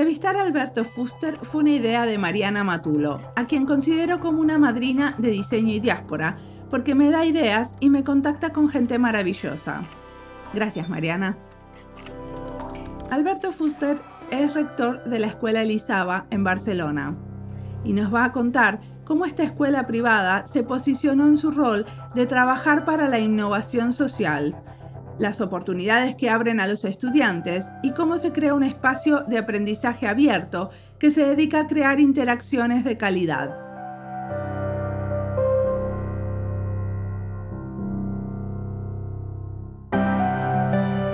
[0.00, 4.56] Entrevistar a Alberto Fuster fue una idea de Mariana Matulo, a quien considero como una
[4.56, 6.38] madrina de diseño y diáspora,
[6.70, 9.82] porque me da ideas y me contacta con gente maravillosa.
[10.54, 11.36] Gracias, Mariana.
[13.10, 14.00] Alberto Fuster
[14.30, 17.14] es rector de la Escuela Elisaba en Barcelona
[17.84, 22.24] y nos va a contar cómo esta escuela privada se posicionó en su rol de
[22.24, 24.56] trabajar para la innovación social,
[25.20, 30.08] las oportunidades que abren a los estudiantes y cómo se crea un espacio de aprendizaje
[30.08, 33.54] abierto que se dedica a crear interacciones de calidad.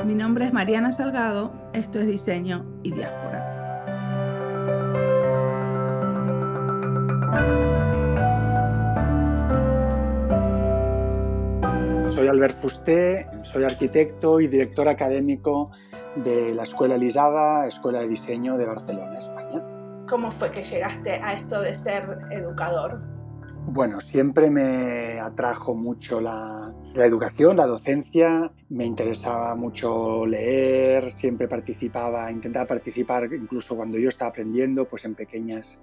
[0.06, 3.56] Mi nombre es Mariana Salgado, esto es Diseño y Diáspora.
[12.16, 15.70] Soy Albert Fusté, soy arquitecto y director académico
[16.14, 19.62] de la Escuela Elisaba, Escuela de Diseño de Barcelona, España.
[20.08, 23.02] ¿Cómo fue que llegaste a esto de ser educador?
[23.66, 31.48] Bueno, siempre me atrajo mucho la, la, educación, la docencia, me interesaba mucho leer, siempre
[31.48, 35.78] participaba, intentaba participar incluso cuando yo estaba aprendiendo, pues en pequeñas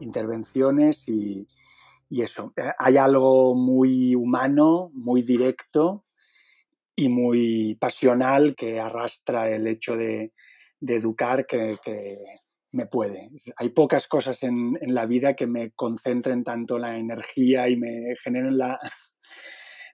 [0.00, 1.48] intervenciones y,
[2.08, 6.04] y eso, eh, hay algo muy humano, muy directo
[6.96, 10.32] y muy pasional que arrastra el hecho de,
[10.80, 11.76] educar que,
[12.72, 13.30] me puede.
[13.56, 18.58] Hay pocas cosas en, la vida que me concentren tanto la energía y me generen
[18.58, 18.78] la,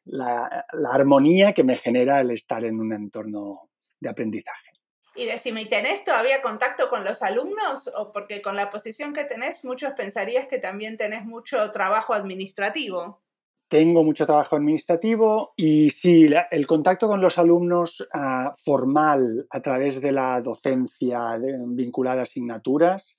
[0.05, 4.80] la armonía que me genera el estar en un entorno de aprendizaje.
[5.16, 7.91] Y decime, ¿y tenés todavía contacto con los alumnos?
[7.97, 13.20] O porque con la posición que tenés, muchos pensarías que también tenés mucho trabajo administrativo.
[13.69, 20.01] Tengo mucho trabajo administrativo y sí, el contacto con los alumnos ah, formal a través
[20.01, 23.17] de la docencia vinculada a asignaturas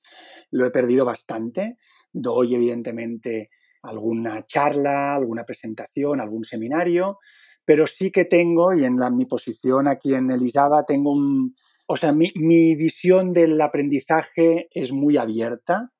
[0.51, 1.77] lo he perdido bastante.
[2.11, 3.49] Doy evidentemente
[3.81, 7.17] alguna charla, alguna presentación, algún seminario,
[7.65, 11.55] pero sí que tengo, y en mi posición aquí en Elisaba, tengo un,
[11.91, 15.91] o sea, mi, visión del aprendizaje es muy abierta,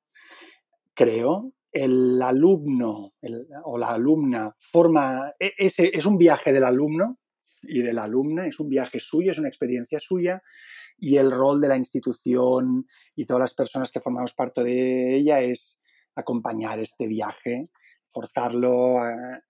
[0.94, 1.52] creo.
[1.70, 3.12] El alumno
[3.64, 7.18] o la alumna forma, e, ese es un viaje del alumno
[7.62, 10.42] y de la alumna, es un viaje suyo, es una experiencia suya
[10.96, 15.42] y el rol de la institución y todas las personas que formamos parte de ella
[15.42, 15.78] es
[16.14, 17.68] acompañar este viaje,
[18.10, 19.42] forzarlo, a,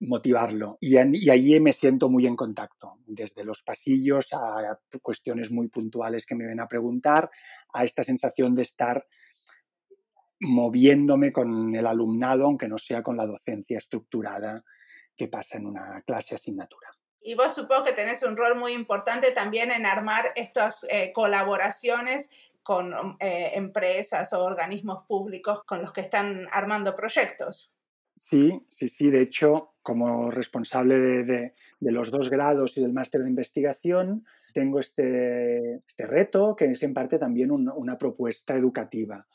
[0.00, 0.78] motivarlo.
[0.80, 6.34] Y, allí me siento muy en contacto, desde los pasillos a cuestiones muy puntuales que
[6.34, 7.30] me ven a preguntar,
[7.72, 9.06] a esta sensación de estar
[10.40, 14.62] moviéndome con el alumnado, aunque no sea con la docencia estructurada
[15.16, 16.88] que pasa en una clase asignatura.
[17.20, 22.30] Y vos supongo que tenés un rol muy importante también en armar estas eh, colaboraciones
[22.62, 27.72] con eh, empresas o organismos públicos con los que están armando proyectos.
[28.16, 29.10] Sí, sí, sí.
[29.10, 35.76] De hecho, como responsable de, los dos grados y del máster de investigación, tengo este,
[35.86, 39.26] este, reto que es en parte también una propuesta educativa.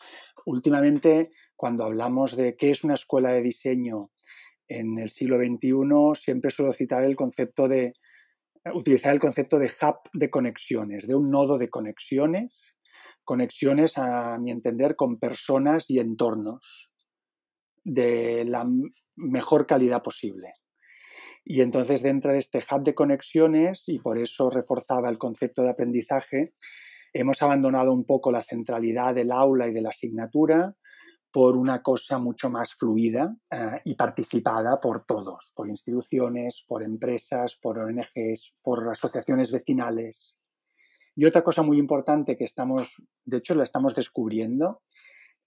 [0.45, 4.09] Últimamente, cuando hablamos de qué es una escuela de diseño
[4.67, 7.93] en el siglo XXI, siempre suelo citar el concepto de,
[8.73, 12.75] utilizar el concepto de hub de conexiones, de un nodo de conexiones,
[13.23, 16.90] conexiones a mi entender con personas y entornos
[17.83, 18.67] de la
[19.15, 20.53] mejor calidad posible.
[21.43, 25.71] Y entonces dentro de este hub de conexiones, y por eso reforzaba el concepto de
[25.71, 26.53] aprendizaje,
[27.13, 30.75] hemos abandonado un poco la centralidad del aula y de la asignatura
[31.31, 37.55] por una cosa mucho más fluida eh, y participada por todos, por instituciones, por empresas,
[37.55, 40.37] por ONGs, por asociaciones vecinales.
[41.15, 44.81] Y otra cosa muy importante que estamos, de hecho la estamos descubriendo,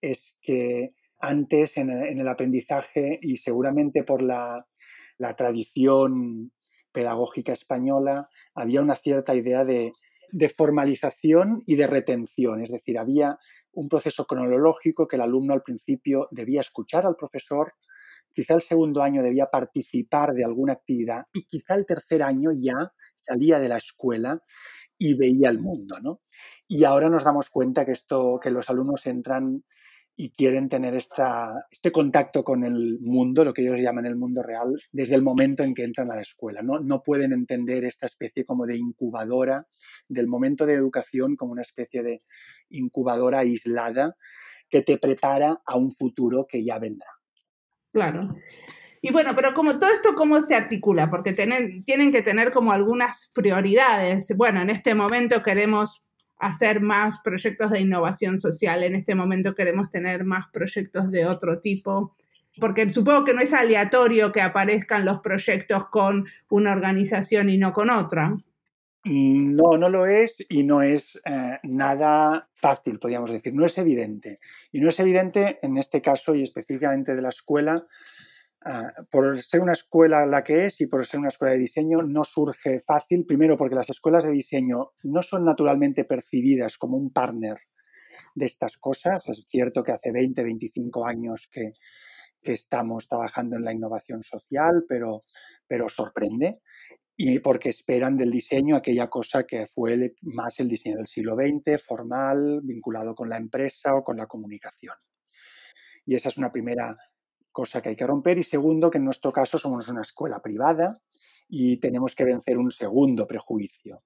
[0.00, 4.66] es que antes en, el aprendizaje y seguramente por la,
[5.36, 6.52] tradición
[6.92, 9.92] pedagógica española había una cierta idea de,
[10.54, 13.38] formalización y de retención, es decir, había
[13.72, 17.72] un proceso cronológico que el alumno al principio debía escuchar al profesor,
[18.32, 22.92] quizá el segundo año debía participar de alguna actividad y quizá el tercer año ya
[23.16, 24.42] salía de la escuela
[24.98, 26.20] y veía el mundo, ¿no?
[26.68, 29.64] Y ahora nos damos cuenta que esto, que los alumnos entran
[30.16, 34.42] y quieren tener esta, este contacto con el mundo, lo que ellos llaman el mundo
[34.42, 36.62] real, desde el momento en que entran a la escuela.
[36.62, 39.66] No, no pueden entender esta especie como de incubadora,
[40.08, 42.22] del momento de educación como una especie de
[42.70, 44.16] incubadora aislada
[44.68, 47.08] que te prepara a un futuro que ya vendrá.
[47.90, 48.20] Claro.
[49.02, 51.10] Y bueno, pero como todo esto, ¿cómo se articula?
[51.10, 54.32] Porque tienen, tienen que tener como algunas prioridades.
[54.36, 56.03] Bueno, en este momento queremos
[56.38, 58.82] hacer más proyectos de innovación social.
[58.82, 62.12] En este momento queremos tener más proyectos de otro tipo,
[62.60, 67.72] porque supongo que no es aleatorio que aparezcan los proyectos con una organización y no
[67.72, 68.36] con otra.
[69.06, 74.40] No, no lo es y no es eh, nada fácil, podríamos decir, no es evidente.
[74.72, 77.86] Y no es evidente en este caso y específicamente de la escuela,
[78.64, 82.02] ah, por ser una escuela la que es y por ser una escuela de diseño,
[82.02, 87.12] no surge fácil, primero porque las escuelas de diseño no son naturalmente percibidas como un
[87.12, 87.58] partner
[88.34, 89.28] de estas cosas.
[89.28, 91.72] Es cierto que hace 20, 25 años que,
[92.46, 95.24] estamos trabajando en la innovación social, pero
[95.88, 96.60] sorprende
[97.16, 101.80] y porque esperan del diseño aquella cosa que fue más el diseño del siglo XX,
[101.80, 104.96] formal, vinculado con la empresa o con la comunicación.
[106.06, 106.96] Y esa es una primera
[107.54, 108.36] cosa que hay que romper.
[108.36, 111.00] Y segundo, que en nuestro caso somos una escuela privada
[111.48, 114.02] y tenemos que vencer un segundo prejuicio,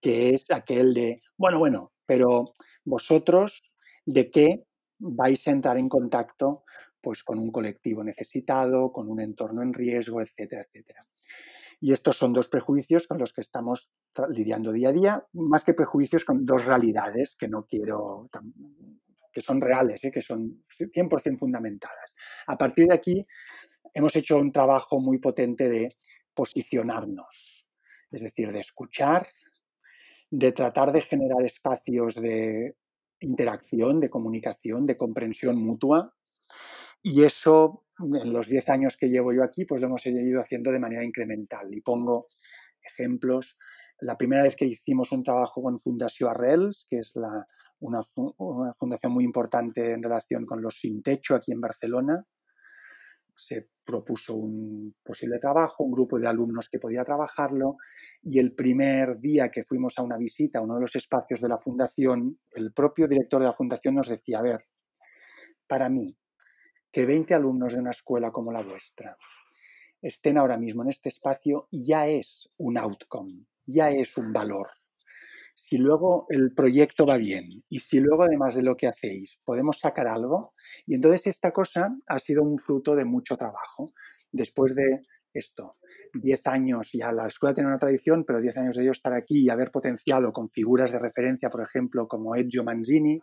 [0.00, 2.52] que es aquel de, bueno, bueno, pero
[2.84, 3.62] vosotros,
[4.06, 4.64] ¿de qué
[4.98, 6.64] vais a entrar en contacto
[7.00, 11.06] pues, con un colectivo necesitado, con un entorno en riesgo, etcétera, etcétera?
[11.80, 13.92] Y estos son dos prejuicios con los que estamos
[14.28, 18.28] lidiando día a día, más que prejuicios con dos realidades que no quiero,
[19.32, 20.10] que son reales, ¿eh?
[20.10, 22.14] que son 100% fundamentadas.
[22.46, 23.26] A partir de aquí
[23.94, 25.96] hemos hecho un trabajo muy potente de
[26.34, 27.66] posicionarnos,
[28.10, 29.26] es decir, de escuchar,
[30.30, 32.76] de tratar de generar espacios de
[33.20, 36.14] interacción, de comunicación, de comprensión mutua.
[37.02, 40.72] Y eso en los 10 años que llevo yo aquí, pues lo hemos ido haciendo
[40.72, 41.72] de manera incremental.
[41.74, 42.28] Y pongo
[42.82, 43.56] ejemplos.
[44.02, 47.46] La primera vez que hicimos un trabajo con Fundació Arrels, que es una,
[47.78, 52.26] una, fundación muy importante en relación con los sin techo aquí en Barcelona,
[53.36, 57.76] se propuso un posible trabajo, un grupo de alumnos que podía trabajarlo
[58.22, 61.48] y el primer día que fuimos a una visita a uno de los espacios de
[61.48, 64.64] la fundación, el propio director de la fundación nos decía, a ver,
[65.68, 66.16] para mí,
[66.90, 69.16] que 20 alumnos de una escuela como la vuestra
[70.02, 74.68] estén ahora mismo en este espacio ya es un outcome, ya es un valor.
[75.54, 79.78] Si luego el proyecto va bien y si luego además de lo que hacéis podemos
[79.78, 80.54] sacar algo,
[80.86, 83.92] y entonces esta cosa ha sido un fruto de mucho trabajo.
[84.30, 85.02] Después de
[85.34, 85.76] esto,
[86.14, 89.44] 10 años ya la escuela tiene una tradición, pero 10 años de ello estar aquí
[89.44, 93.20] y haber potenciado con figuras de referencia, por ejemplo, como Ezio Manzini,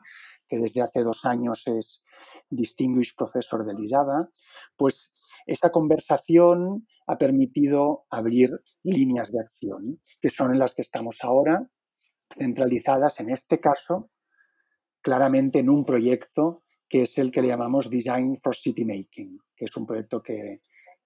[0.48, 2.04] que desde hace dos años es
[2.50, 4.30] Distinguished Professor de Lisaba,
[4.76, 5.12] pues
[5.46, 8.52] esa conversación ha permitido abrir
[8.84, 11.70] líneas de acción, que son en las que estamos ahora,
[12.36, 14.12] centralizadas en este caso,
[15.02, 19.66] claramente en un proyecto que es el que le llamamos Design for City Making, que
[19.66, 20.62] es un proyecto que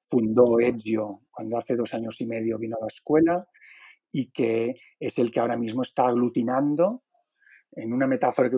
[0.08, 3.48] fundó Ezio cuando hace dos años y medio vino a la escuela
[4.12, 7.04] y que es el que ahora mismo está aglutinando
[7.76, 8.56] en una metáfora que,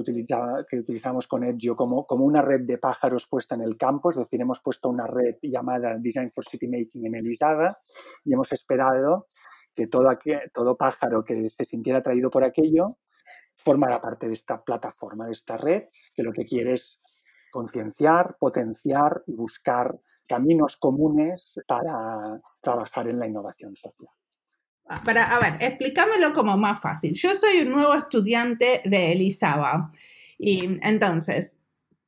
[0.78, 4.62] utilizamos con Ezio como, una red de pájaros puesta en el campo, es decir, hemos
[4.62, 7.80] puesto una red llamada Design for City Making en Elisada
[8.24, 9.28] y hemos esperado
[9.74, 10.10] que todo,
[10.54, 12.98] todo pájaro que se sintiera atraído por aquello
[13.56, 15.84] formara parte de esta plataforma, de esta red,
[16.14, 17.02] que lo que quiere es
[17.52, 19.98] concienciar, potenciar y buscar
[20.28, 24.10] caminos comunes para trabajar en la innovación social.
[25.04, 27.14] Para, a ver, explícamelo como más fácil.
[27.14, 29.92] Yo soy un nuevo estudiante de Elisaba
[30.38, 31.60] y entonces,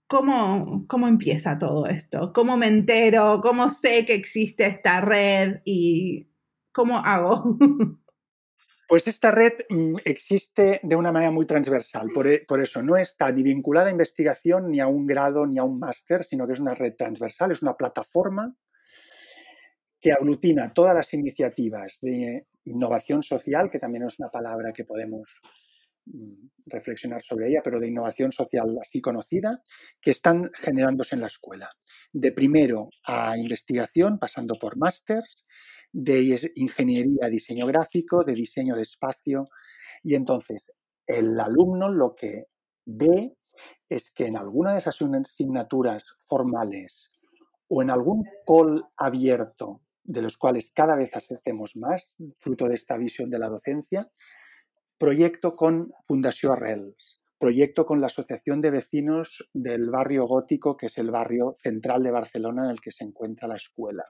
[0.07, 2.31] ¿cómo, ¿cómo empieza todo esto?
[2.33, 3.39] ¿Cómo me entero?
[3.41, 5.61] ¿Cómo sé que existe esta red?
[5.65, 6.27] ¿Y
[6.71, 7.57] cómo hago?
[8.89, 12.95] Pues esta red mm, existe de una manera muy transversal, por, e, por, eso no
[12.95, 16.53] está ni vinculada a investigación, ni a un grado, ni a un máster, sino que
[16.53, 18.55] es una red transversal, es una plataforma
[19.99, 25.39] que aglutina todas las iniciativas de innovación social, que también es una palabra que podemos
[26.05, 29.61] mm, reflexionar sobre ella, pero de innovación social así conocida,
[30.01, 31.69] que están generándose en la escuela.
[32.11, 35.45] De primero a investigación, pasando por másters,
[35.93, 39.49] de ingeniería, diseño gráfico, de diseño de espacio.
[40.03, 40.71] Y entonces
[41.07, 42.45] el alumno lo que
[42.85, 43.37] ve
[43.89, 47.09] es que en alguna de esas asignaturas formales
[47.69, 52.97] o en algún call abierto, de los cuales cada vez hacemos más, fruto de esta
[52.97, 54.09] visión de la docencia,
[54.97, 60.97] proyecto con Fundació Arrels, proyecto con la Asociación de Vecinos del Barrio Gótico, que es
[60.97, 64.05] el barrio central de Barcelona en el que se encuentra la escuela.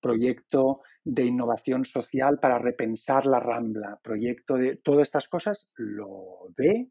[0.00, 6.90] Proyecto de innovación social para repensar la Rambla, proyecto de todas estas cosas, lo ve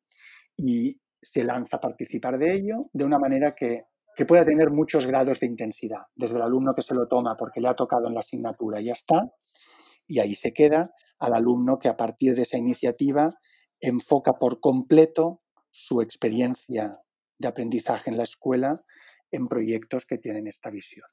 [0.56, 3.84] y se lanza a participar de ello de una manera que,
[4.16, 7.62] que pueda tener muchos grados de intensidad, desde el alumno que se lo toma porque
[7.62, 9.32] le ha tocado en la asignatura y ya está,
[10.08, 13.34] y ahí se queda, al alumno que a partir de esa iniciativa
[13.80, 15.42] enfoca por completo
[15.72, 17.00] su experiencia
[17.40, 18.84] de aprendizaje en la escuela
[19.32, 21.08] en proyectos que tienen esta visión.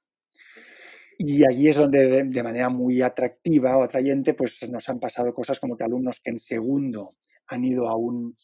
[1.19, 5.61] Y allí es donde de, manera muy atractiva o atrayente pues nos han pasado cosas
[5.61, 7.17] como que alumnos que en segundo
[7.47, 8.37] han ido a, un,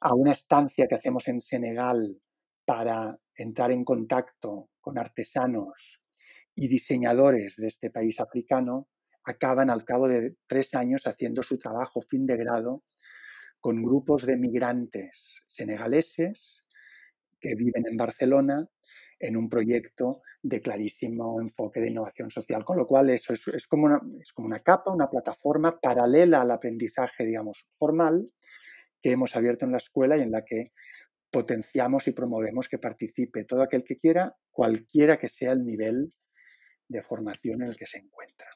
[0.00, 2.20] a una estancia que hacemos en Senegal
[2.64, 6.00] para entrar en contacto con artesanos
[6.54, 8.88] y diseñadores de este país africano,
[9.24, 12.82] acaban al cabo de tres años haciendo su trabajo fin de grado
[13.60, 16.64] con grupos de migrantes senegaleses
[17.40, 18.68] que viven en Barcelona
[19.18, 23.86] en un proyecto de clarísimo enfoque de innovación social, con lo cual eso es, como,
[23.86, 28.28] una, es como una capa, una plataforma paralela al aprendizaje, digamos, formal
[29.00, 30.72] que hemos abierto en la escuela y en la que
[31.32, 36.12] potenciamos y promovemos que participe todo aquel que quiera, cualquiera que sea el nivel
[36.88, 38.48] de formación en el que se encuentra.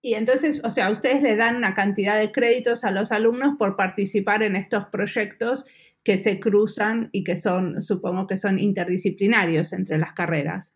[0.00, 3.76] Y entonces, o sea, ustedes le dan una cantidad de créditos a los alumnos por
[3.76, 5.64] participar en estos proyectos
[6.04, 10.74] que se cruzan y que son, supongo que son interdisciplinarios entre las carreras.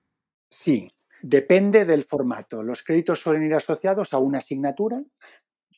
[0.50, 0.90] Sí,
[1.22, 2.62] depende del formato.
[2.62, 5.00] Los créditos suelen ir asociados a una asignatura,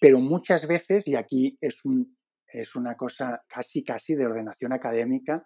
[0.00, 2.13] pero muchas veces, y aquí es, un,
[2.54, 5.42] es una cosa casi casi de ordenación académica,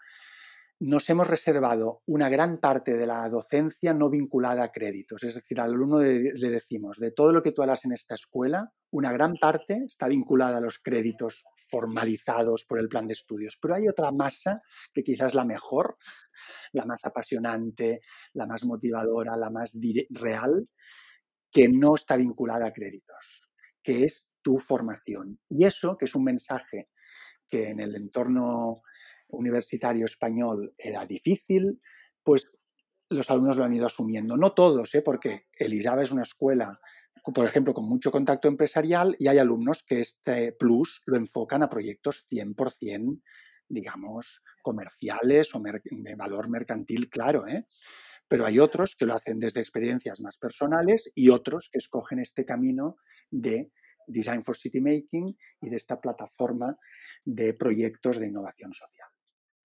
[0.81, 5.25] nos hemos reservado una gran parte de la docencia no vinculada a créditos.
[5.25, 8.73] Es decir, al alumno le decimos, de todo lo que tú harás en esta escuela,
[8.91, 13.59] una gran parte está vinculada a los créditos formalizados por el plan de estudios.
[13.61, 14.62] Pero hay otra masa
[14.95, 15.97] que quizás la mejor,
[16.73, 18.00] la más apasionante,
[18.33, 19.77] la más motivadora, la más
[20.11, 20.69] real,
[21.50, 23.49] que no está vinculada a créditos,
[23.83, 25.41] que es tu formación.
[25.49, 26.88] Y eso, que es un mensaje
[27.49, 28.83] que en el entorno
[29.28, 31.81] universitario español era difícil,
[32.23, 32.50] pues
[33.11, 34.37] los alumnos lo han ido asumiendo.
[34.37, 35.02] No todos, ¿eh?
[35.02, 36.78] porque Elisaba es una escuela,
[37.23, 41.69] por ejemplo, con mucho contacto empresarial y hay alumnos que este plus lo enfocan a
[41.69, 43.21] proyectos 100%,
[43.69, 47.47] digamos, comerciales o de valor mercantil, claro.
[47.47, 47.67] ¿eh?
[48.28, 52.45] Pero hay otros que lo hacen desde experiencias más personales y otros que escogen este
[52.45, 52.97] camino
[53.31, 53.71] de
[54.09, 56.77] Design for City Making y de esta plataforma
[57.25, 59.09] de proyectos de innovación social.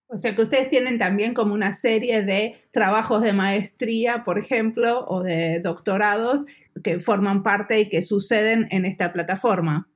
[0.08, 5.06] O sea que ustedes tienen también como una serie de trabajos de maestría, por ejemplo,
[5.08, 6.46] o de doctorados
[6.84, 9.90] que forman parte y que suceden en esta plataforma.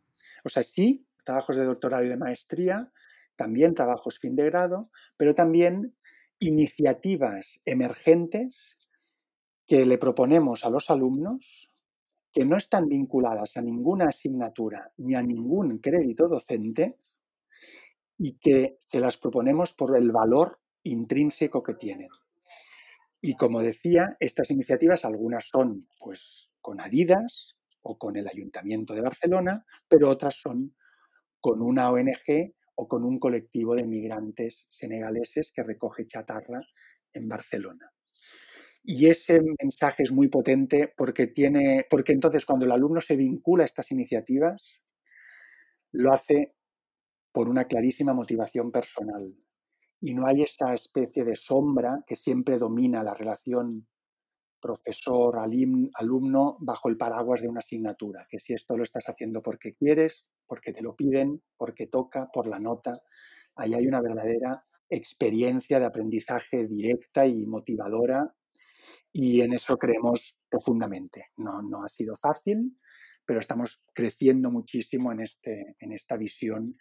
[0.44, 2.92] O sea, sí, trabajos de doctorado y de maestría,
[3.36, 5.96] también trabajos fin de grado, pero también
[6.40, 8.78] iniciativas emergentes
[9.68, 11.72] que le proponemos a los alumnos
[12.38, 17.00] que no están vinculadas a ninguna asignatura ni a ningún crédito docente,
[18.16, 22.10] y que se las proponemos por el valor intrínseco que tienen.
[23.20, 29.02] Y como decía, estas iniciativas algunas son pues con Adidas o con el Ayuntamiento de
[29.02, 30.76] Barcelona, pero otras son
[31.40, 36.62] con una ONG o con un colectivo de migrantes senegaleses que recoge chatarra
[37.14, 37.92] en Barcelona.
[38.90, 43.64] Y ese mensaje es muy potente porque tiene porque entonces cuando el alumno se vincula
[43.64, 44.82] a estas iniciativas
[45.92, 46.56] lo hace
[47.34, 49.36] por una clarísima motivación personal.
[50.00, 53.86] Y no hay esta especie de sombra que siempre domina la relación
[54.62, 60.26] profesor-alumno bajo el paraguas de una asignatura, que si esto lo estás haciendo porque quieres,
[60.46, 63.02] porque te lo piden, porque toca, por la nota,
[63.58, 68.34] ahí hay una verdadera experiencia de aprendizaje directa y motivadora
[69.18, 71.28] y en eso creemos profundamente.
[71.38, 72.78] No, no ha sido fácil,
[73.26, 76.78] pero estamos creciendo muchísimo en, este, en esta visión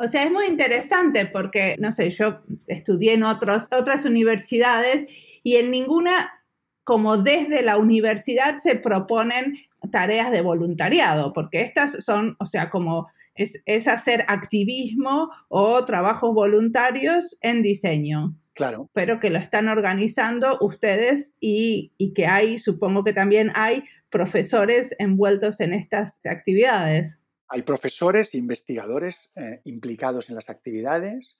[0.00, 5.06] o sea, es muy interesante porque, no sé, yo estudié en otros, otras universidades
[5.42, 6.30] y en ninguna,
[6.84, 9.56] como desde la universidad, se proponen
[9.90, 17.36] tareas de voluntariado, porque estas son, o sea, como es, hacer activismo o trabajos voluntarios
[17.40, 18.36] en diseño.
[18.58, 18.90] Claro.
[18.92, 24.96] Pero que lo están organizando ustedes y, y que hay, supongo que también hay profesores
[24.98, 27.20] envueltos en estas actividades.
[27.46, 31.38] Hay profesores e investigadores eh, implicados en las actividades.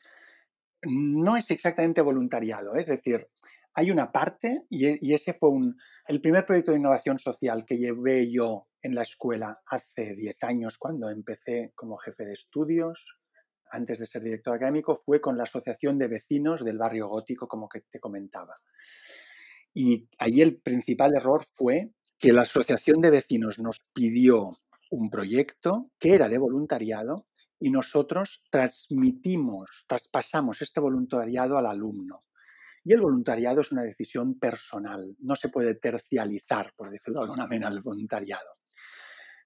[0.82, 3.26] No es exactamente voluntariado, es decir,
[3.74, 7.78] hay una parte, e, y, ese fue un, el primer proyecto de innovación social que
[7.78, 13.18] llevé yo en la escuela hace 10 años cuando empecé como jefe de estudios,
[13.70, 17.68] antes de ser director académico, fue con la Asociación de Vecinos del Barrio Gótico, como
[17.68, 18.56] que te comentaba.
[19.74, 24.58] Y ahí el principal error fue que la Asociación de Vecinos nos pidió
[24.90, 27.26] un proyecto que era de voluntariado
[27.60, 32.24] y nosotros transmitimos, traspasamos este voluntariado al alumno.
[32.84, 37.46] Y el voluntariado es una decisión personal, no se puede tercializar, por decirlo de alguna
[37.46, 38.56] manera, el voluntariado.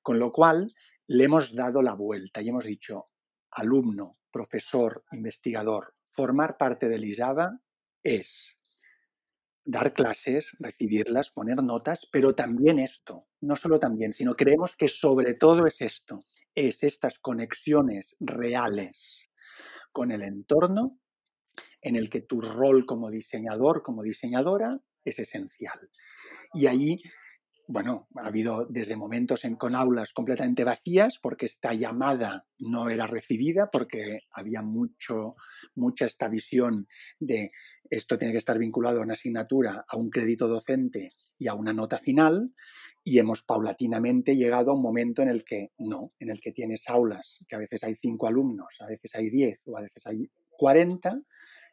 [0.03, 0.73] Con lo cual,
[1.09, 3.09] le hemos dado la vuelta y hemos dicho,
[3.53, 7.61] alumno, profesor, investigador, formar parte del ISABA
[8.03, 8.59] es
[9.65, 15.35] dar clases, recibirlas, poner notas, pero también esto, no solo también, sino creemos que sobre
[15.35, 19.29] todo es esto, es estas conexiones reales
[19.93, 20.99] con el entorno
[21.81, 25.79] en el que tu rol como diseñador, como diseñadora, es esencial.
[26.55, 27.01] Y ahí
[27.67, 33.07] bueno, ha habido desde momentos en, con aulas completamente vacías porque esta llamada no era
[33.07, 35.37] recibida, porque había mucho,
[35.75, 36.89] mucha esta visión
[37.19, 37.53] de
[37.89, 41.73] esto tiene que estar vinculado a una asignatura, a un crédito docente y a una
[41.73, 42.55] nota final,
[43.05, 46.89] y hemos paulatinamente llegado a un momento en el que no, en el que tienes
[46.89, 50.31] aulas, que a veces hay cinco alumnos, a veces hay diez o a veces hay
[50.51, 51.21] cuarenta,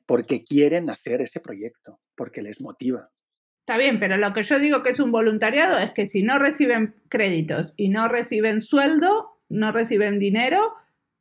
[0.06, 3.12] porque quieren hacer ese proyecto, porque les motiva.
[3.70, 6.40] Está bien, pero lo que yo digo que es un voluntariado es que si no
[6.40, 10.74] reciben créditos y no reciben sueldo, no reciben dinero,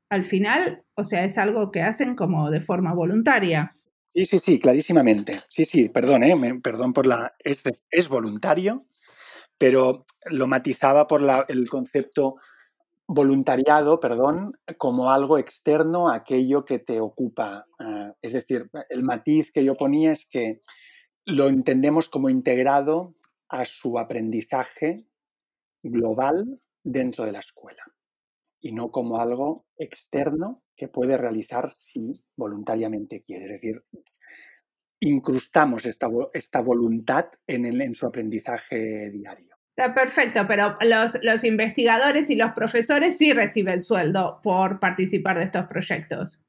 [0.08, 3.76] al final, o sea, es algo que hacen como de forma voluntaria.
[4.08, 5.38] Sí, sí, sí, clarísimamente.
[5.46, 6.58] Sí, sí, perdón, ¿eh?
[6.64, 7.34] perdón por la...
[7.44, 8.86] Es, es, voluntario,
[9.58, 12.36] pero lo matizaba por el concepto
[13.06, 17.66] voluntariado, perdón, como algo externo a aquello que te ocupa.
[17.78, 20.62] Uh, es decir, el matiz que yo ponía es que
[21.28, 23.14] lo entendemos como integrado
[23.50, 25.04] a su aprendizaje
[25.82, 27.82] global dentro de la escuela
[28.60, 33.44] y no como algo externo que puede realizar si voluntariamente quiere.
[33.44, 33.84] Es decir,
[35.00, 39.54] incrustamos esta, esta voluntad en, el, en su aprendizaje diario.
[39.76, 45.44] Está perfecto, pero los, los investigadores y los profesores sí reciben sueldo por participar de
[45.44, 46.40] estos proyectos.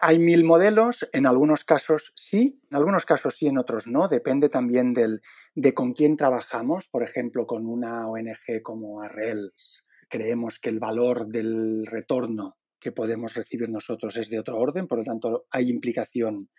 [0.00, 4.06] Hay mil modelos, en algunos casos sí, en algunos casos sí, en otros no.
[4.06, 6.88] Depende también de con quién trabajamos.
[6.88, 13.34] Por ejemplo, con una ONG como Arrels, creemos que el valor del retorno que podemos
[13.34, 16.50] recibir nosotros es de otro orden, por lo tanto hay implicación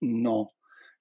[0.00, 0.52] no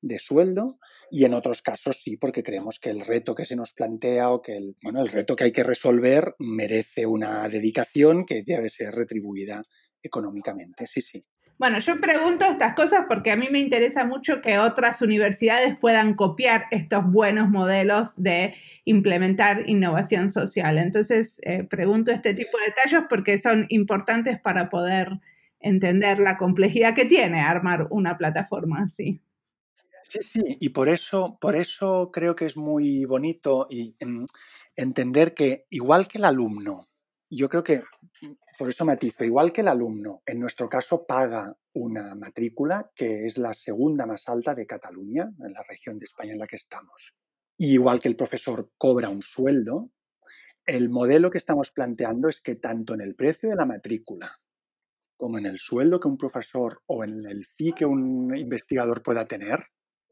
[0.01, 3.73] de sueldo y en otros casos sí, porque creemos que el reto que se nos
[3.73, 8.43] plantea o que el, bueno, el reto que hay que resolver merece una dedicación que
[8.45, 9.63] debe ser retribuida
[10.03, 10.85] económicamente.
[10.85, 11.25] Sí, sí.
[11.59, 16.13] Bueno, yo pregunto estas cosas porque a mí me interesa mucho que otras universidades puedan
[16.13, 18.53] copiar estos buenos modelos de
[18.85, 20.77] implementar innovación social.
[20.77, 25.19] Entonces, eh, pregunto este tipo de detalles porque son importantes para poder
[25.59, 29.19] entender la complejidad que tiene armar una plataforma así.
[30.03, 34.25] Sí, sí, y por eso, por eso creo que es muy bonito em,
[34.75, 36.87] entender que igual que el alumno,
[37.29, 37.81] yo creo que
[38.57, 43.37] por eso matizo, igual que el alumno, en nuestro caso paga una matrícula que es
[43.37, 47.13] la segunda más alta de Cataluña, en la región de España en la que estamos.
[47.57, 49.91] Y igual que el profesor cobra un sueldo,
[50.65, 54.39] el modelo que estamos planteando es que tanto en el precio de la matrícula
[55.17, 59.25] como en el sueldo que un profesor o en el fee que un investigador pueda
[59.25, 59.65] tener,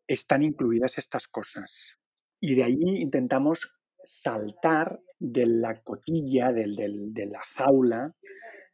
[0.08, 2.00] están incluidas estas cosas.
[2.40, 8.16] Y de ahí intentamos saltar de la cotilla, de la jaula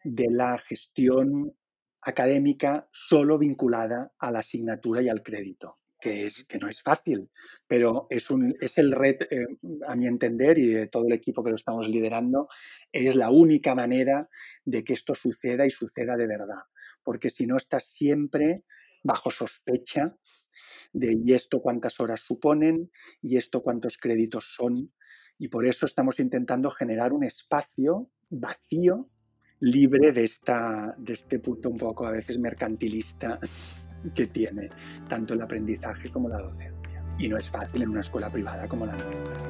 [0.03, 1.55] de la gestión
[2.01, 7.29] académica solo vinculada a la asignatura y al crédito, que, es, que no es fácil,
[7.67, 9.45] pero es, un, es el red, eh,
[9.87, 12.47] a mi entender, y de todo el equipo que lo estamos liderando,
[12.91, 14.27] es la única manera
[14.65, 16.63] de que esto suceda y suceda de verdad,
[17.03, 18.63] porque si no estás siempre
[19.03, 20.15] bajo sospecha
[20.93, 24.91] de y esto cuántas horas suponen y esto cuántos créditos son
[25.41, 29.09] y por eso estamos intentando generar un espacio vacío,
[29.59, 33.39] libre de, esta, de este punto un poco a veces mercantilista
[34.13, 34.69] que tiene
[35.09, 37.03] tanto el aprendizaje como la docencia.
[37.17, 39.41] Y no es fácil en una escuela privada como la nuestra.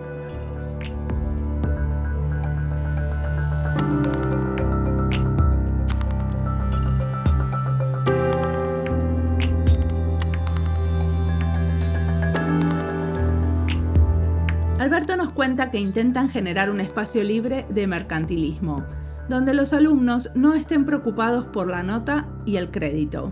[14.92, 18.84] Alberto nos cuenta que intentan generar un espacio libre de mercantilismo,
[19.30, 23.32] donde los alumnos no estén preocupados por la nota y el crédito.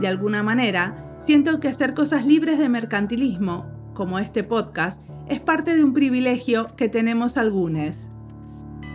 [0.00, 5.76] De alguna manera, siento que hacer cosas libres de mercantilismo, como este podcast, es parte
[5.76, 8.08] de un privilegio que tenemos algunos.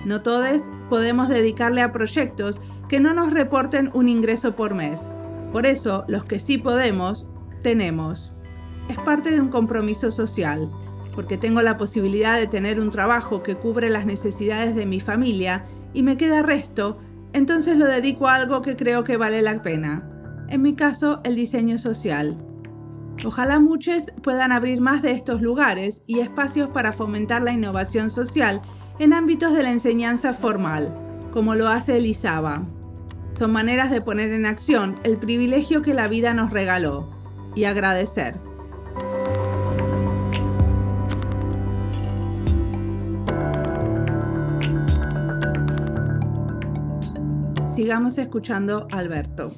[0.05, 4.99] No todos podemos dedicarle a proyectos que no nos reporten un ingreso por mes.
[5.53, 7.25] Por eso, los que sí podemos,
[7.63, 8.33] tenemos.
[8.89, 10.69] Es parte de un compromiso social
[11.15, 15.65] porque tengo la posibilidad de tener un trabajo que cubre las necesidades de mi familia
[15.93, 16.99] y me queda resto,
[17.33, 20.09] entonces lo dedico a algo que creo que vale la pena.
[20.49, 22.35] En mi caso, el diseño social.
[23.25, 28.61] Ojalá muchos puedan abrir más de estos lugares y espacios para fomentar la innovación social
[28.99, 30.93] en ámbitos de la enseñanza formal,
[31.31, 32.65] como lo hace Elisaba.
[33.37, 37.09] Son maneras de poner en acción el privilegio que la vida nos regaló
[37.55, 38.35] y agradecer.
[47.75, 49.51] Sigamos escuchando Alberto.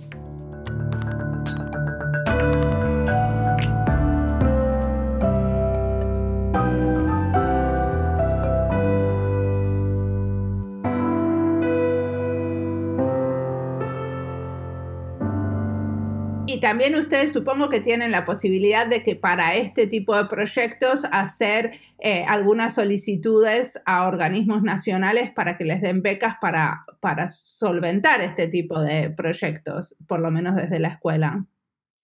[16.57, 21.05] Y también ustedes supongo que tienen la posibilidad de que para este tipo de proyectos
[21.11, 28.21] hacer eh, algunas solicitudes a organismos nacionales para que les den becas para, para solventar
[28.21, 31.45] este tipo de proyectos, por lo menos desde la escuela.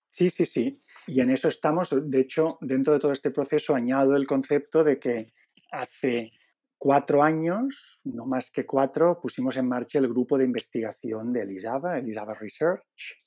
[0.10, 0.80] Sí, sí, sí.
[1.08, 1.90] Y en eso estamos.
[1.92, 5.34] De hecho, dentro de todo este proceso añado el concepto de que
[5.72, 6.32] hace
[6.78, 11.98] cuatro años, no más que cuatro, pusimos en marcha el grupo de investigación de Elisava,
[11.98, 13.23] Elisava Research,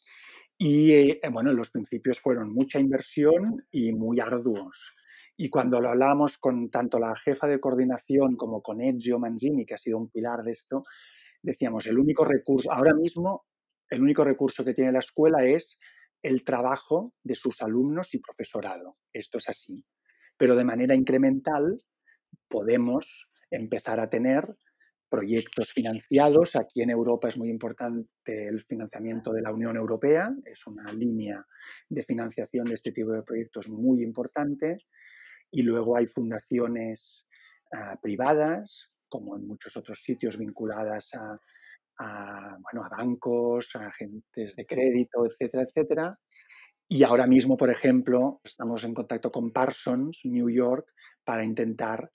[0.59, 4.95] y eh, bueno, los principios fueron mucha inversión y muy arduos.
[5.37, 9.75] Y cuando lo hablamos con tanto la jefa de coordinación como con Ezio Manzini, que
[9.75, 10.85] ha sido un pilar de esto,
[11.43, 13.45] decíamos, el único recurso, ahora mismo,
[13.91, 15.79] el único recurso que tiene la escuela es
[16.23, 18.97] el trabajo de sus alumnos y profesorado.
[19.13, 19.85] Esto es así.
[20.39, 21.83] Pero de manera incremental
[22.49, 24.57] podemos empezar a tener
[25.09, 26.57] proyectos financiados.
[26.57, 31.45] Aquí en Europa es muy importante el financiamiento de la Unión Europea, es una línea
[31.89, 34.79] de financiación de este tipo de proyectos muy importante.
[35.51, 37.29] Y luego hay fundaciones
[37.73, 44.67] ah, privadas, como en muchos otros sitios vinculadas a, bueno, a bancos, a agentes de
[44.67, 46.19] crédito, etcétera, etcétera.
[46.89, 50.93] Y ahora mismo, por ejemplo, estamos en contacto con Parsons, New York,
[51.25, 52.11] para intentar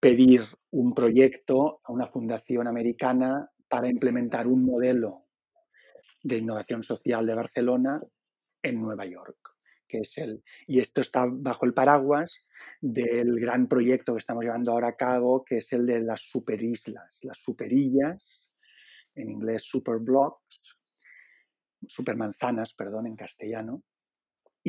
[0.00, 5.26] pedir un proyecto a una fundación americana para implementar un modelo
[6.22, 8.00] de innovación social de Barcelona
[8.62, 9.38] en Nueva York,
[9.86, 12.44] que es el y esto está bajo el paraguas
[12.80, 17.18] del gran proyecto que estamos llevando ahora a cabo, que es el de las superislas,
[17.22, 18.48] las superillas,
[19.14, 20.76] en inglés superblocks,
[21.86, 23.82] supermanzanas, perdón, en castellano,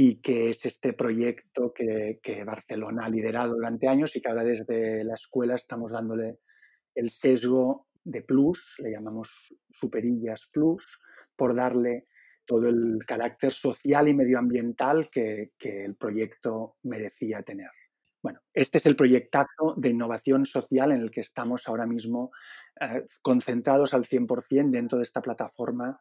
[0.02, 5.04] y que es este proyecto que, Barcelona ha liderado durante años y que ahora desde
[5.04, 6.40] la escuela estamos dándole
[6.96, 9.30] el sesgo de plus, le llamamos
[9.70, 11.02] Superillas Plus,
[11.36, 12.08] por darle
[12.46, 17.72] todo el carácter social y medioambiental que, el proyecto merecía tener.
[18.24, 22.32] Bueno, este es el proyectazo de innovación social en el que estamos ahora mismo
[22.80, 26.00] eh, concentrados al 100% dentro de esta plataforma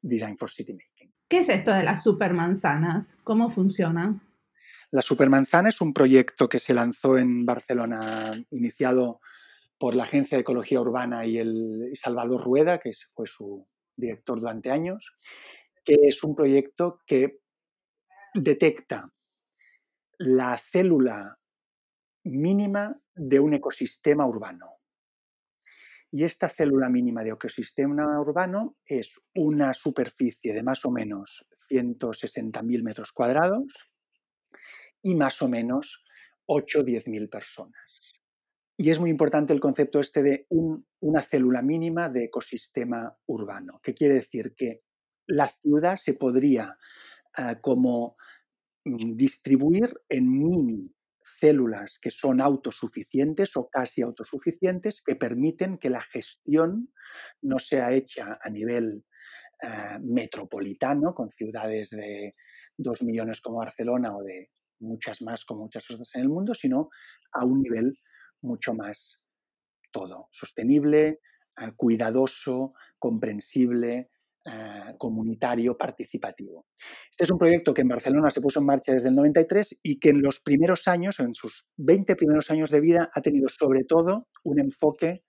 [0.00, 0.93] Design for City Making.
[1.34, 3.16] ¿Qué es esto de las supermanzanas?
[3.24, 4.22] ¿Cómo funciona?
[4.92, 9.18] La supermanzana es un proyecto que se lanzó en Barcelona, iniciado
[9.76, 13.66] por la Agencia de Ecología Urbana y el Salvador Rueda, que fue su
[13.96, 15.12] director durante años,
[15.84, 17.40] que es un proyecto que
[18.34, 19.10] detecta
[20.18, 21.36] la célula
[22.22, 24.66] mínima de un ecosistema urbano.
[26.16, 32.84] Y esta célula mínima de ecosistema urbano es una superficie de más o menos 160.000
[32.84, 33.90] metros cuadrados
[35.02, 36.04] y más o menos
[36.46, 38.14] 8 o 10.000 personas.
[38.76, 40.46] Y es muy importante el concepto este de
[41.00, 44.84] una célula mínima de ecosistema urbano, que quiere decir que
[45.26, 46.78] la ciudad se podría
[47.36, 48.16] ah, como
[48.84, 50.93] mm, distribuir en mini
[51.38, 56.92] células que son autosuficientes o casi autosuficientes que permiten que la gestión
[57.42, 59.04] no sea hecha a nivel
[59.62, 62.34] eh, metropolitano, con ciudades de
[62.76, 66.90] dos millones como Barcelona o de muchas más como muchas otras en el mundo, sino
[67.32, 67.96] a un nivel
[68.42, 69.20] mucho más
[69.90, 71.20] todo, sostenible,
[71.56, 74.10] eh, cuidadoso, comprensible,
[74.46, 76.66] eh, comunitario participativo.
[77.10, 79.98] Este es un proyecto que en Barcelona se puso en marcha desde el 93 y
[79.98, 83.84] que en los primeros años, en sus 20 primeros años de vida, ha tenido sobre
[83.84, 85.24] todo un enfoque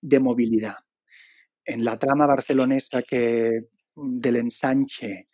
[0.00, 0.76] de movilidad.
[1.66, 3.50] En la trama barcelonesa que,
[3.94, 5.28] del ensanche,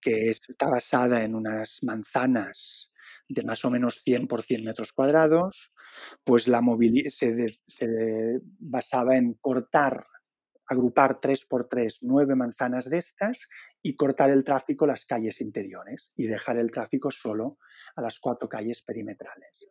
[0.00, 2.90] que está basada en unas manzanas
[3.28, 5.70] de más o menos 100 por 100 metros cuadrados,
[6.24, 10.06] pues la movilidad se basaba en cortar
[10.66, 13.40] agrupar tres por tres nueve manzanas de estas
[13.82, 17.58] y cortar el tráfico las calles interiores y dejar el tráfico solo
[17.96, 19.68] a las cuatro calles perimetrales.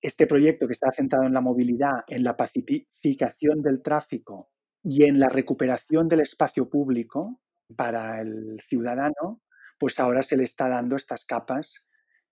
[0.00, 4.50] Este proyecto que está centrado en la movilidad, en la pacificación del tráfico
[4.82, 7.40] y en la recuperación del espacio público
[7.76, 9.42] para el ciudadano,
[9.78, 11.84] pues ahora se le está dando estas capas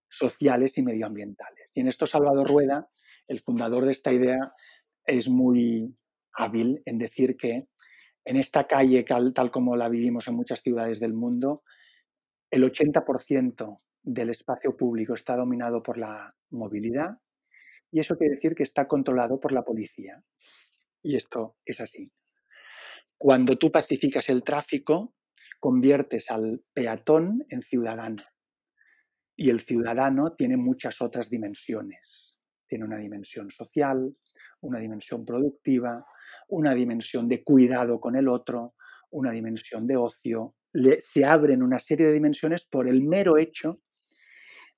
[0.08, 1.70] sociales y medioambientales.
[1.74, 2.88] Y en esto Salvador Rueda,
[3.26, 4.52] el fundador de esta idea,
[5.04, 5.96] es muy
[6.36, 7.68] hábil en decir que
[8.24, 11.62] en esta calle, tal, como la vivimos en muchas ciudades del mundo,
[12.50, 17.18] el 80% del espacio público está dominado por la movilidad
[17.90, 20.22] y eso quiere decir que está controlado por la policía.
[21.02, 22.10] Y esto es así.
[23.16, 25.14] Cuando tú pacificas el tráfico,
[25.60, 28.22] conviertes al peatón en ciudadano.
[29.36, 32.34] Y el ciudadano tiene muchas otras dimensiones.
[32.66, 34.16] Tiene una dimensión social,
[34.60, 36.04] una dimensión productiva,
[36.48, 38.74] una dimensión de cuidado con el otro,
[39.10, 40.54] una dimensión de ocio.
[40.98, 43.80] se abren una serie de dimensiones por el mero hecho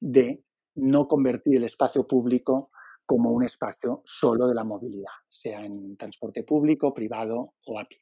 [0.01, 0.45] de
[0.77, 2.71] no convertir el espacio público
[3.05, 7.99] como un espacio solo de la movilidad, sea en transporte público, privado o a pie.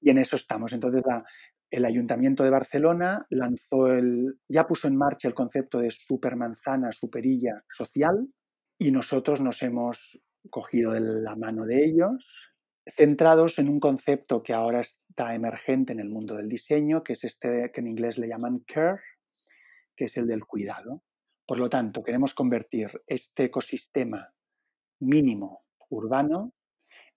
[0.00, 0.72] Y en eso estamos.
[0.72, 1.02] Entonces,
[1.70, 7.64] el Ayuntamiento de Barcelona lanzó el, ya puso en marcha el concepto de supermanzana, superilla
[7.68, 8.28] social,
[8.78, 12.50] y nosotros nos hemos cogido de la mano de ellos,
[12.96, 17.24] centrados en un concepto que ahora está emergente en el mundo del diseño, que es
[17.24, 19.00] este que en inglés le llaman care,
[19.94, 21.02] que es el del cuidado.
[21.46, 24.32] Por lo tanto, queremos convertir este ecosistema
[25.00, 26.54] mínimo urbano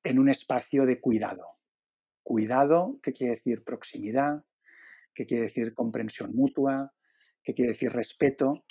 [0.04, 1.60] en un espacio de cuidado.
[2.24, 4.44] Cuidado, ¿qué quiere decir proximidad?
[5.14, 6.94] ¿Qué quiere decir comprensión mutua?
[7.44, 8.66] ¿Qué quiere decir respeto?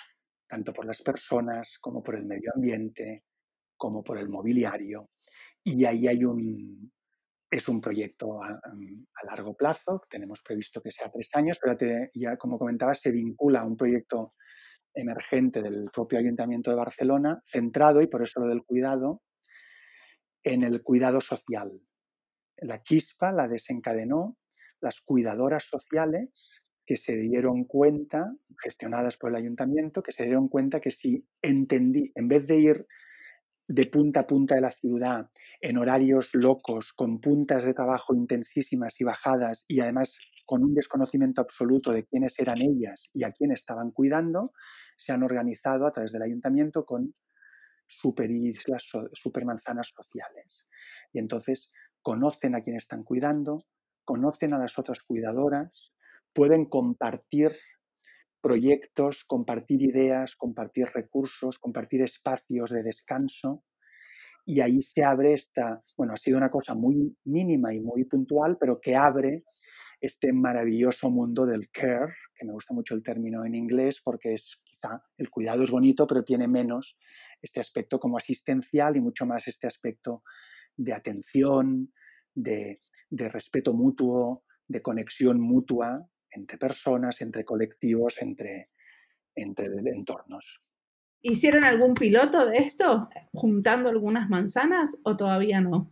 [0.47, 3.23] Tanto por las personas como por el medio ambiente,
[3.77, 5.09] como por el mobiliario.
[5.63, 6.91] Y ahí hay un,
[7.49, 8.59] es un proyecto a,
[9.25, 11.77] largo plazo, tenemos previsto que sea tres años, pero
[12.13, 14.33] ya como comentaba, se vincula a un proyecto
[14.93, 19.21] emergente del propio Ayuntamiento de Barcelona, centrado, y por eso lo del cuidado,
[20.43, 21.81] en el cuidado social.
[22.57, 24.37] La chispa la desencadenó
[24.81, 30.81] las cuidadoras sociales que se dieron cuenta, gestionadas por el ayuntamiento, que se dieron cuenta
[30.81, 32.87] que si entendí, en vez de ir
[33.67, 35.29] de punta a punta de la ciudad,
[35.61, 41.41] en horarios locos, con puntas de trabajo intensísimas y bajadas, y además con un desconocimiento
[41.41, 44.51] absoluto de quiénes eran ellas y a quién estaban cuidando,
[44.97, 47.13] se han organizado a través del ayuntamiento con
[47.87, 50.67] superislas, supermanzanas sociales.
[51.13, 51.69] Y entonces
[52.01, 53.65] conocen a quién están cuidando,
[54.03, 55.93] conocen a las otras cuidadoras,
[56.33, 57.55] pueden compartir
[58.43, 63.63] proyectos, compartir ideas, compartir recursos, compartir espacios de descanso.
[64.45, 68.57] Y ahí se abre esta, bueno, ha sido una cosa muy mínima y muy puntual,
[68.59, 69.45] pero que abre
[70.01, 74.61] este maravilloso mundo del care, que me gusta mucho el término en inglés porque es
[74.65, 76.97] quizá el cuidado es bonito, pero tiene menos
[77.41, 80.23] este aspecto como asistencial y mucho más este aspecto
[80.75, 81.93] de atención,
[82.35, 88.69] de, de respeto mutuo, de conexión mutua, entre personas, entre colectivos, entre,
[89.35, 90.61] entre entornos.
[91.21, 95.89] ¿Hicieron algún piloto de esto, juntando algunas manzanas o todavía no?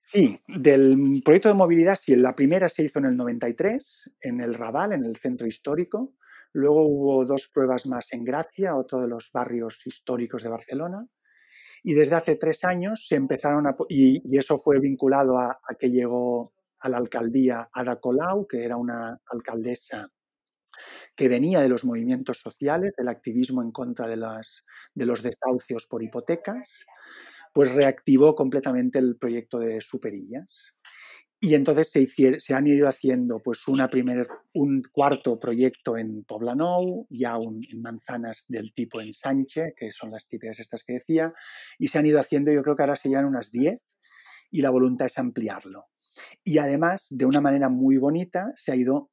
[0.00, 4.54] Sí, del proyecto de movilidad, sí, la primera se hizo en el 93, en el
[4.54, 6.14] Raval, en el centro histórico.
[6.52, 11.06] Luego hubo dos pruebas más en Gracia, otro de los barrios históricos de Barcelona.
[11.84, 13.76] Y desde hace tres años se empezaron a...
[13.88, 18.76] Y, eso fue vinculado a, a que llegó a la alcaldía Ada Colau, que era
[18.76, 20.10] una alcaldesa
[21.14, 24.64] que venía de los movimientos sociales, del activismo en contra de, las,
[24.94, 26.86] de los desahucios por hipotecas,
[27.52, 30.74] pues reactivó completamente el proyecto de Superillas.
[31.42, 37.36] Y entonces se, han ido haciendo pues una primer, un cuarto proyecto en Poblenou, ya
[37.36, 41.32] en manzanas del tipo ensanche, que son las típicas estas que decía,
[41.78, 43.80] y se han ido haciendo, yo creo que ahora se llevan unas 10,
[44.50, 45.86] y la voluntad es ampliarlo.
[46.44, 49.10] Y además, de una manera muy bonita, se ha ido,